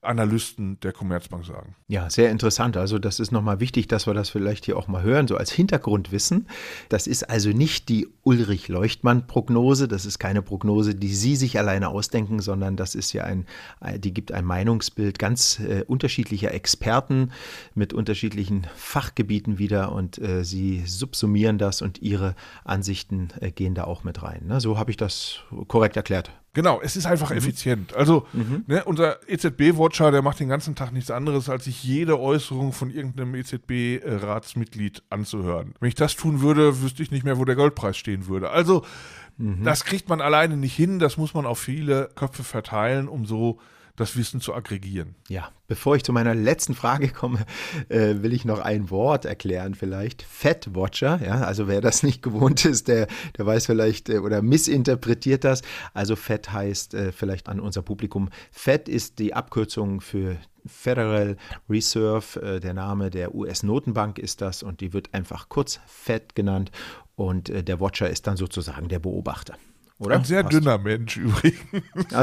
Analysten 0.01 0.79
der 0.79 0.93
Commerzbank 0.93 1.45
sagen. 1.45 1.75
Ja, 1.87 2.09
sehr 2.09 2.31
interessant. 2.31 2.77
Also 2.77 2.99
das 2.99 3.19
ist 3.19 3.31
nochmal 3.31 3.59
wichtig, 3.59 3.87
dass 3.87 4.07
wir 4.07 4.13
das 4.13 4.29
vielleicht 4.29 4.63
hier 4.63 4.77
auch 4.77 4.87
mal 4.87 5.03
hören, 5.03 5.27
so 5.27 5.35
als 5.35 5.51
Hintergrundwissen. 5.51 6.47
Das 6.87 7.05
ist 7.05 7.29
also 7.29 7.49
nicht 7.49 7.89
die 7.89 8.07
Ulrich-Leuchtmann-Prognose. 8.23 9.89
Das 9.89 10.05
ist 10.05 10.17
keine 10.17 10.41
Prognose, 10.41 10.95
die 10.95 11.13
Sie 11.13 11.35
sich 11.35 11.59
alleine 11.59 11.89
ausdenken, 11.89 12.39
sondern 12.39 12.77
das 12.77 12.95
ist 12.95 13.11
ja 13.11 13.25
ein, 13.25 13.45
die 13.97 14.13
gibt 14.13 14.31
ein 14.31 14.45
Meinungsbild 14.45 15.19
ganz 15.19 15.59
äh, 15.59 15.83
unterschiedlicher 15.85 16.53
Experten 16.53 17.31
mit 17.75 17.93
unterschiedlichen 17.93 18.67
Fachgebieten 18.75 19.57
wieder 19.57 19.91
und 19.91 20.17
äh, 20.17 20.45
Sie 20.45 20.83
subsumieren 20.85 21.57
das 21.57 21.81
und 21.81 22.01
Ihre 22.01 22.35
Ansichten 22.63 23.29
äh, 23.41 23.51
gehen 23.51 23.75
da 23.75 23.83
auch 23.83 24.05
mit 24.05 24.23
rein. 24.23 24.45
Ne? 24.47 24.61
So 24.61 24.77
habe 24.77 24.91
ich 24.91 24.97
das 24.97 25.39
korrekt 25.67 25.97
erklärt. 25.97 26.31
Genau, 26.53 26.81
es 26.81 26.95
ist 26.95 27.05
einfach 27.05 27.29
mhm. 27.29 27.37
effizient. 27.37 27.93
Also 27.93 28.25
mhm. 28.33 28.63
ne, 28.67 28.83
unser 28.85 29.19
EZB-Watcher, 29.29 30.11
der 30.11 30.21
macht 30.21 30.39
den 30.39 30.49
ganzen 30.49 30.75
Tag 30.75 30.91
nichts 30.91 31.11
anderes, 31.11 31.47
als 31.47 31.65
sich 31.65 31.83
jede 31.83 32.19
Äußerung 32.19 32.73
von 32.73 32.89
irgendeinem 32.89 33.35
EZB-Ratsmitglied 33.35 35.03
anzuhören. 35.09 35.75
Wenn 35.79 35.89
ich 35.89 35.95
das 35.95 36.15
tun 36.15 36.41
würde, 36.41 36.81
wüsste 36.81 37.03
ich 37.03 37.11
nicht 37.11 37.23
mehr, 37.23 37.37
wo 37.37 37.45
der 37.45 37.55
Goldpreis 37.55 37.97
stehen 37.97 38.27
würde. 38.27 38.49
Also 38.49 38.83
mhm. 39.37 39.63
das 39.63 39.85
kriegt 39.85 40.09
man 40.09 40.21
alleine 40.21 40.57
nicht 40.57 40.75
hin, 40.75 40.97
das 40.97 41.17
muss 41.17 41.35
man 41.35 41.45
auf 41.45 41.59
viele 41.59 42.09
Köpfe 42.15 42.43
verteilen, 42.43 43.07
um 43.07 43.25
so 43.25 43.59
das 43.99 44.15
Wissen 44.15 44.41
zu 44.41 44.53
aggregieren. 44.53 45.15
Ja, 45.27 45.49
bevor 45.67 45.95
ich 45.95 46.03
zu 46.03 46.13
meiner 46.13 46.33
letzten 46.35 46.73
Frage 46.73 47.09
komme, 47.09 47.45
äh, 47.89 48.15
will 48.21 48.33
ich 48.33 48.45
noch 48.45 48.59
ein 48.59 48.89
Wort 48.89 49.25
erklären 49.25 49.75
vielleicht. 49.75 50.21
Fat 50.21 50.73
Watcher, 50.73 51.19
ja, 51.23 51.41
also 51.41 51.67
wer 51.67 51.81
das 51.81 52.03
nicht 52.03 52.21
gewohnt 52.21 52.65
ist, 52.65 52.87
der, 52.87 53.07
der 53.37 53.45
weiß 53.45 53.65
vielleicht 53.65 54.09
äh, 54.09 54.19
oder 54.19 54.41
missinterpretiert 54.41 55.43
das. 55.43 55.61
Also 55.93 56.15
Fed 56.15 56.51
heißt 56.51 56.93
äh, 56.93 57.11
vielleicht 57.11 57.49
an 57.49 57.59
unser 57.59 57.81
Publikum, 57.81 58.29
Fed 58.51 58.89
ist 58.89 59.19
die 59.19 59.33
Abkürzung 59.33 60.01
für 60.01 60.37
Federal 60.65 61.37
Reserve, 61.69 62.41
äh, 62.41 62.59
der 62.59 62.73
Name 62.73 63.09
der 63.09 63.33
US-Notenbank 63.35 64.19
ist 64.19 64.41
das 64.41 64.63
und 64.63 64.81
die 64.81 64.93
wird 64.93 65.13
einfach 65.13 65.49
kurz 65.49 65.79
Fed 65.87 66.35
genannt 66.35 66.71
und 67.15 67.49
äh, 67.49 67.63
der 67.63 67.79
Watcher 67.79 68.09
ist 68.09 68.27
dann 68.27 68.37
sozusagen 68.37 68.87
der 68.87 68.99
Beobachter. 68.99 69.55
Oder? 69.99 70.15
Ein 70.15 70.23
sehr 70.23 70.43
Passt. 70.43 70.53
dünner 70.53 70.77
Mensch 70.77 71.17
übrigens. 71.17 71.59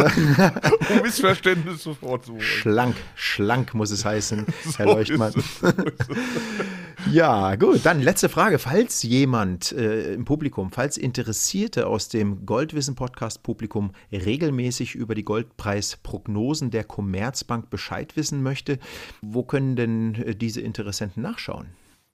um 0.91 1.03
Missverständnisse 1.03 1.95
vorzuholen. 1.95 2.41
Schlank, 2.43 2.97
schlank 3.15 3.75
muss 3.75 3.91
es 3.91 4.03
heißen, 4.03 4.47
so 4.65 4.79
Herr 4.79 4.87
Leuchtmann. 4.87 5.33
So 5.33 5.43
ja, 7.13 7.55
gut. 7.57 7.85
Dann 7.85 8.01
letzte 8.01 8.31
Frage. 8.31 8.59
Falls 8.59 9.03
jemand 9.03 9.73
äh, 9.73 10.15
im 10.15 10.25
Publikum, 10.25 10.71
falls 10.71 10.97
Interessierte 10.97 11.87
aus 11.87 12.09
dem 12.09 12.47
Goldwissen-Podcast-Publikum 12.47 13.91
regelmäßig 14.11 14.95
über 14.95 15.15
die 15.15 15.25
Goldpreisprognosen 15.25 16.71
der 16.71 16.85
Commerzbank 16.85 17.69
Bescheid 17.69 18.17
wissen 18.17 18.43
möchte, 18.43 18.79
wo 19.21 19.43
können 19.43 19.77
denn 19.77 20.15
äh, 20.15 20.35
diese 20.35 20.63
Interessenten 20.63 21.23
nachschauen? 21.23 21.67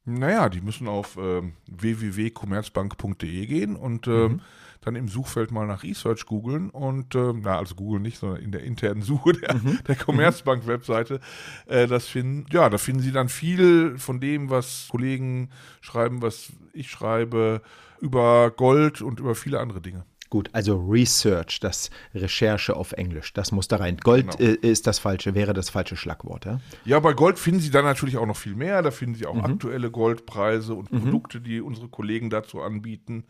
Naja, 0.04 0.48
die 0.48 0.60
müssen 0.60 0.88
auf 0.88 1.16
äh, 1.16 1.42
www.commerzbank.de 1.66 3.46
gehen 3.46 3.76
und 3.76 4.06
äh, 4.06 4.28
mhm 4.28 4.40
dann 4.82 4.96
im 4.96 5.08
Suchfeld 5.08 5.50
mal 5.50 5.66
nach 5.66 5.84
Research 5.84 6.26
googeln 6.26 6.68
und, 6.70 7.14
äh, 7.14 7.32
na, 7.32 7.58
also 7.58 7.74
Google 7.74 8.00
nicht, 8.00 8.18
sondern 8.18 8.42
in 8.42 8.52
der 8.52 8.64
internen 8.64 9.02
Suche 9.02 9.32
der, 9.32 9.54
mhm. 9.54 9.78
der 9.86 9.96
Commerzbank-Webseite 9.96 11.20
äh, 11.66 11.86
das 11.86 12.06
finden. 12.06 12.46
Ja, 12.52 12.68
da 12.68 12.78
finden 12.78 13.00
Sie 13.00 13.12
dann 13.12 13.28
viel 13.28 13.96
von 13.98 14.20
dem, 14.20 14.50
was 14.50 14.88
Kollegen 14.90 15.50
schreiben, 15.80 16.20
was 16.20 16.52
ich 16.72 16.90
schreibe, 16.90 17.62
über 18.00 18.50
Gold 18.50 19.00
und 19.00 19.20
über 19.20 19.34
viele 19.34 19.60
andere 19.60 19.80
Dinge. 19.80 20.04
Gut, 20.32 20.48
also 20.54 20.78
Research, 20.78 21.60
das 21.60 21.90
Recherche 22.14 22.74
auf 22.74 22.92
Englisch, 22.92 23.34
das 23.34 23.52
muss 23.52 23.68
da 23.68 23.76
rein. 23.76 23.98
Gold 23.98 24.38
genau. 24.38 24.50
Äh, 24.50 24.66
ist 24.66 24.86
das 24.86 24.98
falsche, 24.98 25.34
wäre 25.34 25.52
das 25.52 25.68
falsche 25.68 25.94
Schlagwort, 25.94 26.46
ja? 26.46 26.58
Ja, 26.86 27.00
bei 27.00 27.12
Gold 27.12 27.38
finden 27.38 27.60
Sie 27.60 27.70
dann 27.70 27.84
natürlich 27.84 28.16
auch 28.16 28.24
noch 28.24 28.38
viel 28.38 28.54
mehr. 28.54 28.80
Da 28.80 28.90
finden 28.90 29.14
Sie 29.14 29.26
auch 29.26 29.34
mhm. 29.34 29.44
aktuelle 29.44 29.90
Goldpreise 29.90 30.72
und 30.72 30.90
mhm. 30.90 31.02
Produkte, 31.02 31.42
die 31.42 31.60
unsere 31.60 31.88
Kollegen 31.88 32.30
dazu 32.30 32.62
anbieten. 32.62 33.24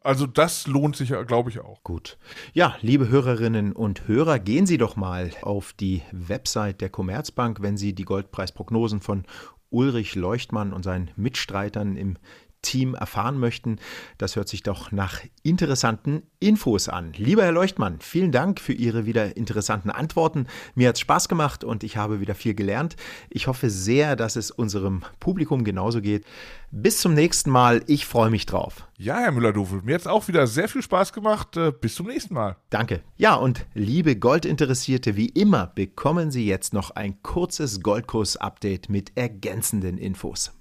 Also 0.00 0.26
das 0.26 0.66
lohnt 0.66 0.96
sich, 0.96 1.14
glaube 1.28 1.50
ich, 1.50 1.60
auch. 1.60 1.84
Gut. 1.84 2.18
Ja, 2.52 2.74
liebe 2.80 3.08
Hörerinnen 3.08 3.70
und 3.70 4.08
Hörer, 4.08 4.40
gehen 4.40 4.66
Sie 4.66 4.76
doch 4.76 4.96
mal 4.96 5.30
auf 5.42 5.72
die 5.72 6.02
Website 6.10 6.80
der 6.80 6.88
Commerzbank, 6.88 7.62
wenn 7.62 7.76
Sie 7.76 7.94
die 7.94 8.04
Goldpreisprognosen 8.04 9.02
von 9.02 9.24
Ulrich 9.68 10.16
Leuchtmann 10.16 10.72
und 10.72 10.82
seinen 10.82 11.12
Mitstreitern 11.14 11.94
im 11.94 12.16
Team 12.62 12.94
erfahren 12.94 13.38
möchten. 13.38 13.78
Das 14.18 14.36
hört 14.36 14.48
sich 14.48 14.62
doch 14.62 14.92
nach 14.92 15.20
interessanten 15.42 16.22
Infos 16.38 16.88
an. 16.88 17.12
Lieber 17.16 17.42
Herr 17.42 17.52
Leuchtmann, 17.52 18.00
vielen 18.00 18.32
Dank 18.32 18.60
für 18.60 18.72
Ihre 18.72 19.06
wieder 19.06 19.36
interessanten 19.36 19.90
Antworten. 19.90 20.46
Mir 20.74 20.88
hat 20.88 20.96
es 20.96 21.00
Spaß 21.00 21.28
gemacht 21.28 21.64
und 21.64 21.84
ich 21.84 21.96
habe 21.96 22.20
wieder 22.20 22.34
viel 22.34 22.54
gelernt. 22.54 22.96
Ich 23.28 23.46
hoffe 23.46 23.70
sehr, 23.70 24.16
dass 24.16 24.36
es 24.36 24.50
unserem 24.50 25.02
Publikum 25.18 25.64
genauso 25.64 26.00
geht. 26.00 26.24
Bis 26.70 27.00
zum 27.00 27.14
nächsten 27.14 27.50
Mal. 27.50 27.82
Ich 27.86 28.06
freue 28.06 28.30
mich 28.30 28.46
drauf. 28.46 28.86
Ja, 28.96 29.18
Herr 29.18 29.32
Müller-Dofel, 29.32 29.82
mir 29.82 29.94
hat 29.94 30.02
es 30.02 30.06
auch 30.06 30.28
wieder 30.28 30.46
sehr 30.46 30.68
viel 30.68 30.82
Spaß 30.82 31.12
gemacht. 31.12 31.56
Äh, 31.56 31.72
bis 31.72 31.94
zum 31.94 32.06
nächsten 32.06 32.34
Mal. 32.34 32.56
Danke. 32.70 33.02
Ja, 33.16 33.34
und 33.34 33.66
liebe 33.74 34.16
Goldinteressierte, 34.16 35.16
wie 35.16 35.28
immer 35.30 35.66
bekommen 35.66 36.30
Sie 36.30 36.46
jetzt 36.46 36.72
noch 36.72 36.90
ein 36.92 37.22
kurzes 37.22 37.82
Goldkurs-Update 37.82 38.88
mit 38.88 39.16
ergänzenden 39.16 39.98
Infos. 39.98 40.52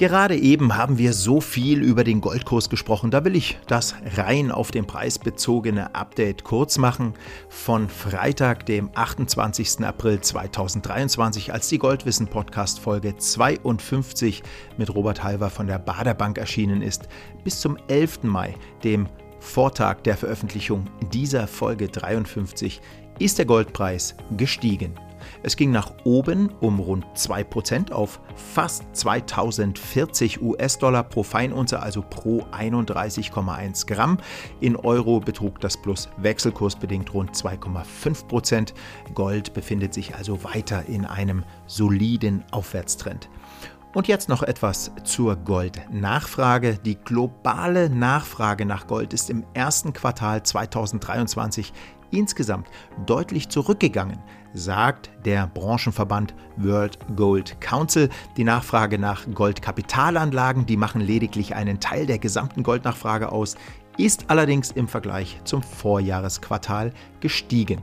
Gerade 0.00 0.34
eben 0.34 0.78
haben 0.78 0.96
wir 0.96 1.12
so 1.12 1.42
viel 1.42 1.82
über 1.82 2.04
den 2.04 2.22
Goldkurs 2.22 2.70
gesprochen, 2.70 3.10
da 3.10 3.22
will 3.26 3.36
ich 3.36 3.58
das 3.66 3.94
rein 4.16 4.50
auf 4.50 4.70
den 4.70 4.86
Preis 4.86 5.18
bezogene 5.18 5.94
Update 5.94 6.42
kurz 6.42 6.78
machen. 6.78 7.12
Von 7.50 7.90
Freitag, 7.90 8.64
dem 8.64 8.88
28. 8.94 9.84
April 9.84 10.18
2023, 10.18 11.52
als 11.52 11.68
die 11.68 11.76
Goldwissen 11.76 12.28
Podcast 12.28 12.80
Folge 12.80 13.14
52 13.14 14.42
mit 14.78 14.94
Robert 14.94 15.22
Halver 15.22 15.50
von 15.50 15.66
der 15.66 15.78
Baderbank 15.78 16.38
erschienen 16.38 16.80
ist, 16.80 17.06
bis 17.44 17.60
zum 17.60 17.76
11. 17.88 18.22
Mai, 18.22 18.54
dem 18.82 19.06
Vortag 19.38 19.96
der 20.04 20.16
Veröffentlichung 20.16 20.86
dieser 21.12 21.46
Folge 21.46 21.88
53, 21.88 22.80
ist 23.18 23.36
der 23.36 23.44
Goldpreis 23.44 24.14
gestiegen. 24.38 24.94
Es 25.42 25.56
ging 25.56 25.70
nach 25.70 25.92
oben 26.04 26.50
um 26.60 26.78
rund 26.78 27.04
2% 27.16 27.92
auf 27.92 28.20
fast 28.34 28.84
2040 28.92 30.42
US-Dollar 30.42 31.02
pro 31.04 31.22
Feinunze, 31.22 31.80
also 31.80 32.02
pro 32.02 32.44
31,1 32.52 33.86
Gramm. 33.86 34.18
In 34.60 34.76
Euro 34.76 35.20
betrug 35.20 35.60
das 35.60 35.76
Plus 35.76 36.08
wechselkursbedingt 36.18 37.12
rund 37.14 37.32
2,5%. 37.32 38.74
Gold 39.14 39.54
befindet 39.54 39.94
sich 39.94 40.14
also 40.14 40.44
weiter 40.44 40.86
in 40.86 41.04
einem 41.04 41.44
soliden 41.66 42.44
Aufwärtstrend. 42.50 43.28
Und 43.92 44.06
jetzt 44.06 44.28
noch 44.28 44.44
etwas 44.44 44.92
zur 45.02 45.34
Goldnachfrage. 45.34 46.78
Die 46.84 46.94
globale 46.94 47.90
Nachfrage 47.90 48.64
nach 48.64 48.86
Gold 48.86 49.12
ist 49.12 49.30
im 49.30 49.44
ersten 49.52 49.92
Quartal 49.92 50.44
2023 50.44 51.72
insgesamt 52.10 52.68
deutlich 53.06 53.48
zurückgegangen, 53.48 54.18
sagt 54.54 55.10
der 55.24 55.46
Branchenverband 55.48 56.34
World 56.56 56.98
Gold 57.16 57.60
Council. 57.60 58.08
Die 58.36 58.44
Nachfrage 58.44 58.98
nach 58.98 59.26
Goldkapitalanlagen, 59.32 60.66
die 60.66 60.76
machen 60.76 61.00
lediglich 61.00 61.54
einen 61.54 61.80
Teil 61.80 62.06
der 62.06 62.18
gesamten 62.18 62.62
Goldnachfrage 62.62 63.30
aus, 63.30 63.56
ist 63.96 64.24
allerdings 64.28 64.70
im 64.70 64.88
Vergleich 64.88 65.40
zum 65.44 65.62
Vorjahresquartal 65.62 66.92
gestiegen. 67.20 67.82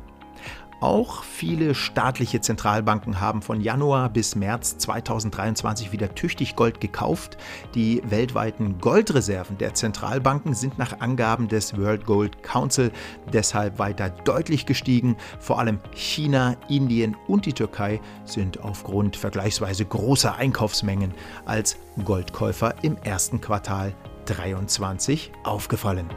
Auch 0.79 1.23
viele 1.23 1.73
staatliche 1.73 2.39
Zentralbanken 2.39 3.19
haben 3.19 3.41
von 3.41 3.61
Januar 3.61 4.09
bis 4.09 4.35
März 4.35 4.77
2023 4.77 5.91
wieder 5.91 6.13
tüchtig 6.13 6.55
Gold 6.55 6.79
gekauft. 6.79 7.37
Die 7.73 8.01
weltweiten 8.05 8.77
Goldreserven 8.79 9.57
der 9.57 9.73
Zentralbanken 9.73 10.53
sind 10.53 10.77
nach 10.77 10.99
Angaben 10.99 11.47
des 11.47 11.77
World 11.77 12.05
Gold 12.05 12.43
Council 12.43 12.91
deshalb 13.33 13.79
weiter 13.79 14.09
deutlich 14.09 14.67
gestiegen. 14.67 15.17
Vor 15.39 15.57
allem 15.59 15.79
China, 15.93 16.55
Indien 16.69 17.15
und 17.27 17.47
die 17.47 17.53
Türkei 17.53 17.99
sind 18.25 18.59
aufgrund 18.59 19.15
vergleichsweise 19.15 19.83
großer 19.83 20.35
Einkaufsmengen 20.35 21.13
als 21.45 21.77
Goldkäufer 22.05 22.75
im 22.83 22.97
ersten 22.97 23.41
Quartal 23.41 23.95
2023 24.27 25.31
aufgefallen. 25.43 26.07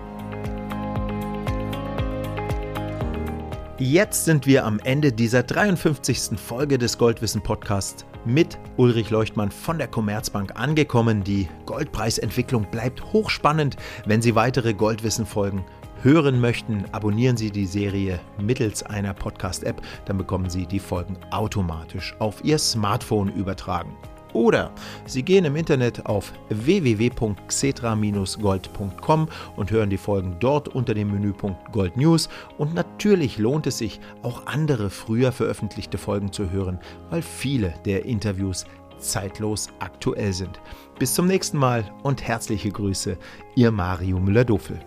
Jetzt 3.82 4.26
sind 4.26 4.46
wir 4.46 4.66
am 4.66 4.78
Ende 4.80 5.10
dieser 5.10 5.42
53. 5.42 6.38
Folge 6.38 6.76
des 6.76 6.98
Goldwissen 6.98 7.40
Podcasts 7.40 8.04
mit 8.26 8.58
Ulrich 8.76 9.08
Leuchtmann 9.08 9.50
von 9.50 9.78
der 9.78 9.88
Commerzbank 9.88 10.52
angekommen. 10.54 11.24
Die 11.24 11.48
Goldpreisentwicklung 11.64 12.70
bleibt 12.70 13.02
hochspannend. 13.14 13.76
Wenn 14.04 14.20
Sie 14.20 14.34
weitere 14.34 14.74
Goldwissen-Folgen 14.74 15.64
hören 16.02 16.42
möchten, 16.42 16.84
abonnieren 16.92 17.38
Sie 17.38 17.50
die 17.50 17.64
Serie 17.64 18.20
mittels 18.38 18.82
einer 18.82 19.14
Podcast-App. 19.14 19.80
Dann 20.04 20.18
bekommen 20.18 20.50
Sie 20.50 20.66
die 20.66 20.78
Folgen 20.78 21.16
automatisch 21.30 22.14
auf 22.18 22.44
Ihr 22.44 22.58
Smartphone 22.58 23.32
übertragen. 23.32 23.96
Oder 24.32 24.72
Sie 25.06 25.22
gehen 25.22 25.44
im 25.44 25.54
Internet 25.56 26.06
auf 26.06 26.32
www.xetra-gold.com 26.48 29.28
und 29.56 29.70
hören 29.70 29.90
die 29.90 29.96
Folgen 29.96 30.36
dort 30.40 30.68
unter 30.68 30.94
dem 30.94 31.12
Menüpunkt 31.12 31.72
Gold 31.72 31.96
News. 31.96 32.28
Und 32.58 32.74
natürlich 32.74 33.38
lohnt 33.38 33.66
es 33.66 33.78
sich, 33.78 33.98
auch 34.22 34.46
andere 34.46 34.90
früher 34.90 35.32
veröffentlichte 35.32 35.98
Folgen 35.98 36.32
zu 36.32 36.50
hören, 36.50 36.78
weil 37.10 37.22
viele 37.22 37.74
der 37.84 38.04
Interviews 38.04 38.66
zeitlos 38.98 39.68
aktuell 39.78 40.32
sind. 40.32 40.60
Bis 40.98 41.14
zum 41.14 41.26
nächsten 41.26 41.58
Mal 41.58 41.84
und 42.02 42.26
herzliche 42.26 42.70
Grüße, 42.70 43.16
Ihr 43.56 43.70
Mario 43.70 44.18
Müller-Dofel. 44.20 44.78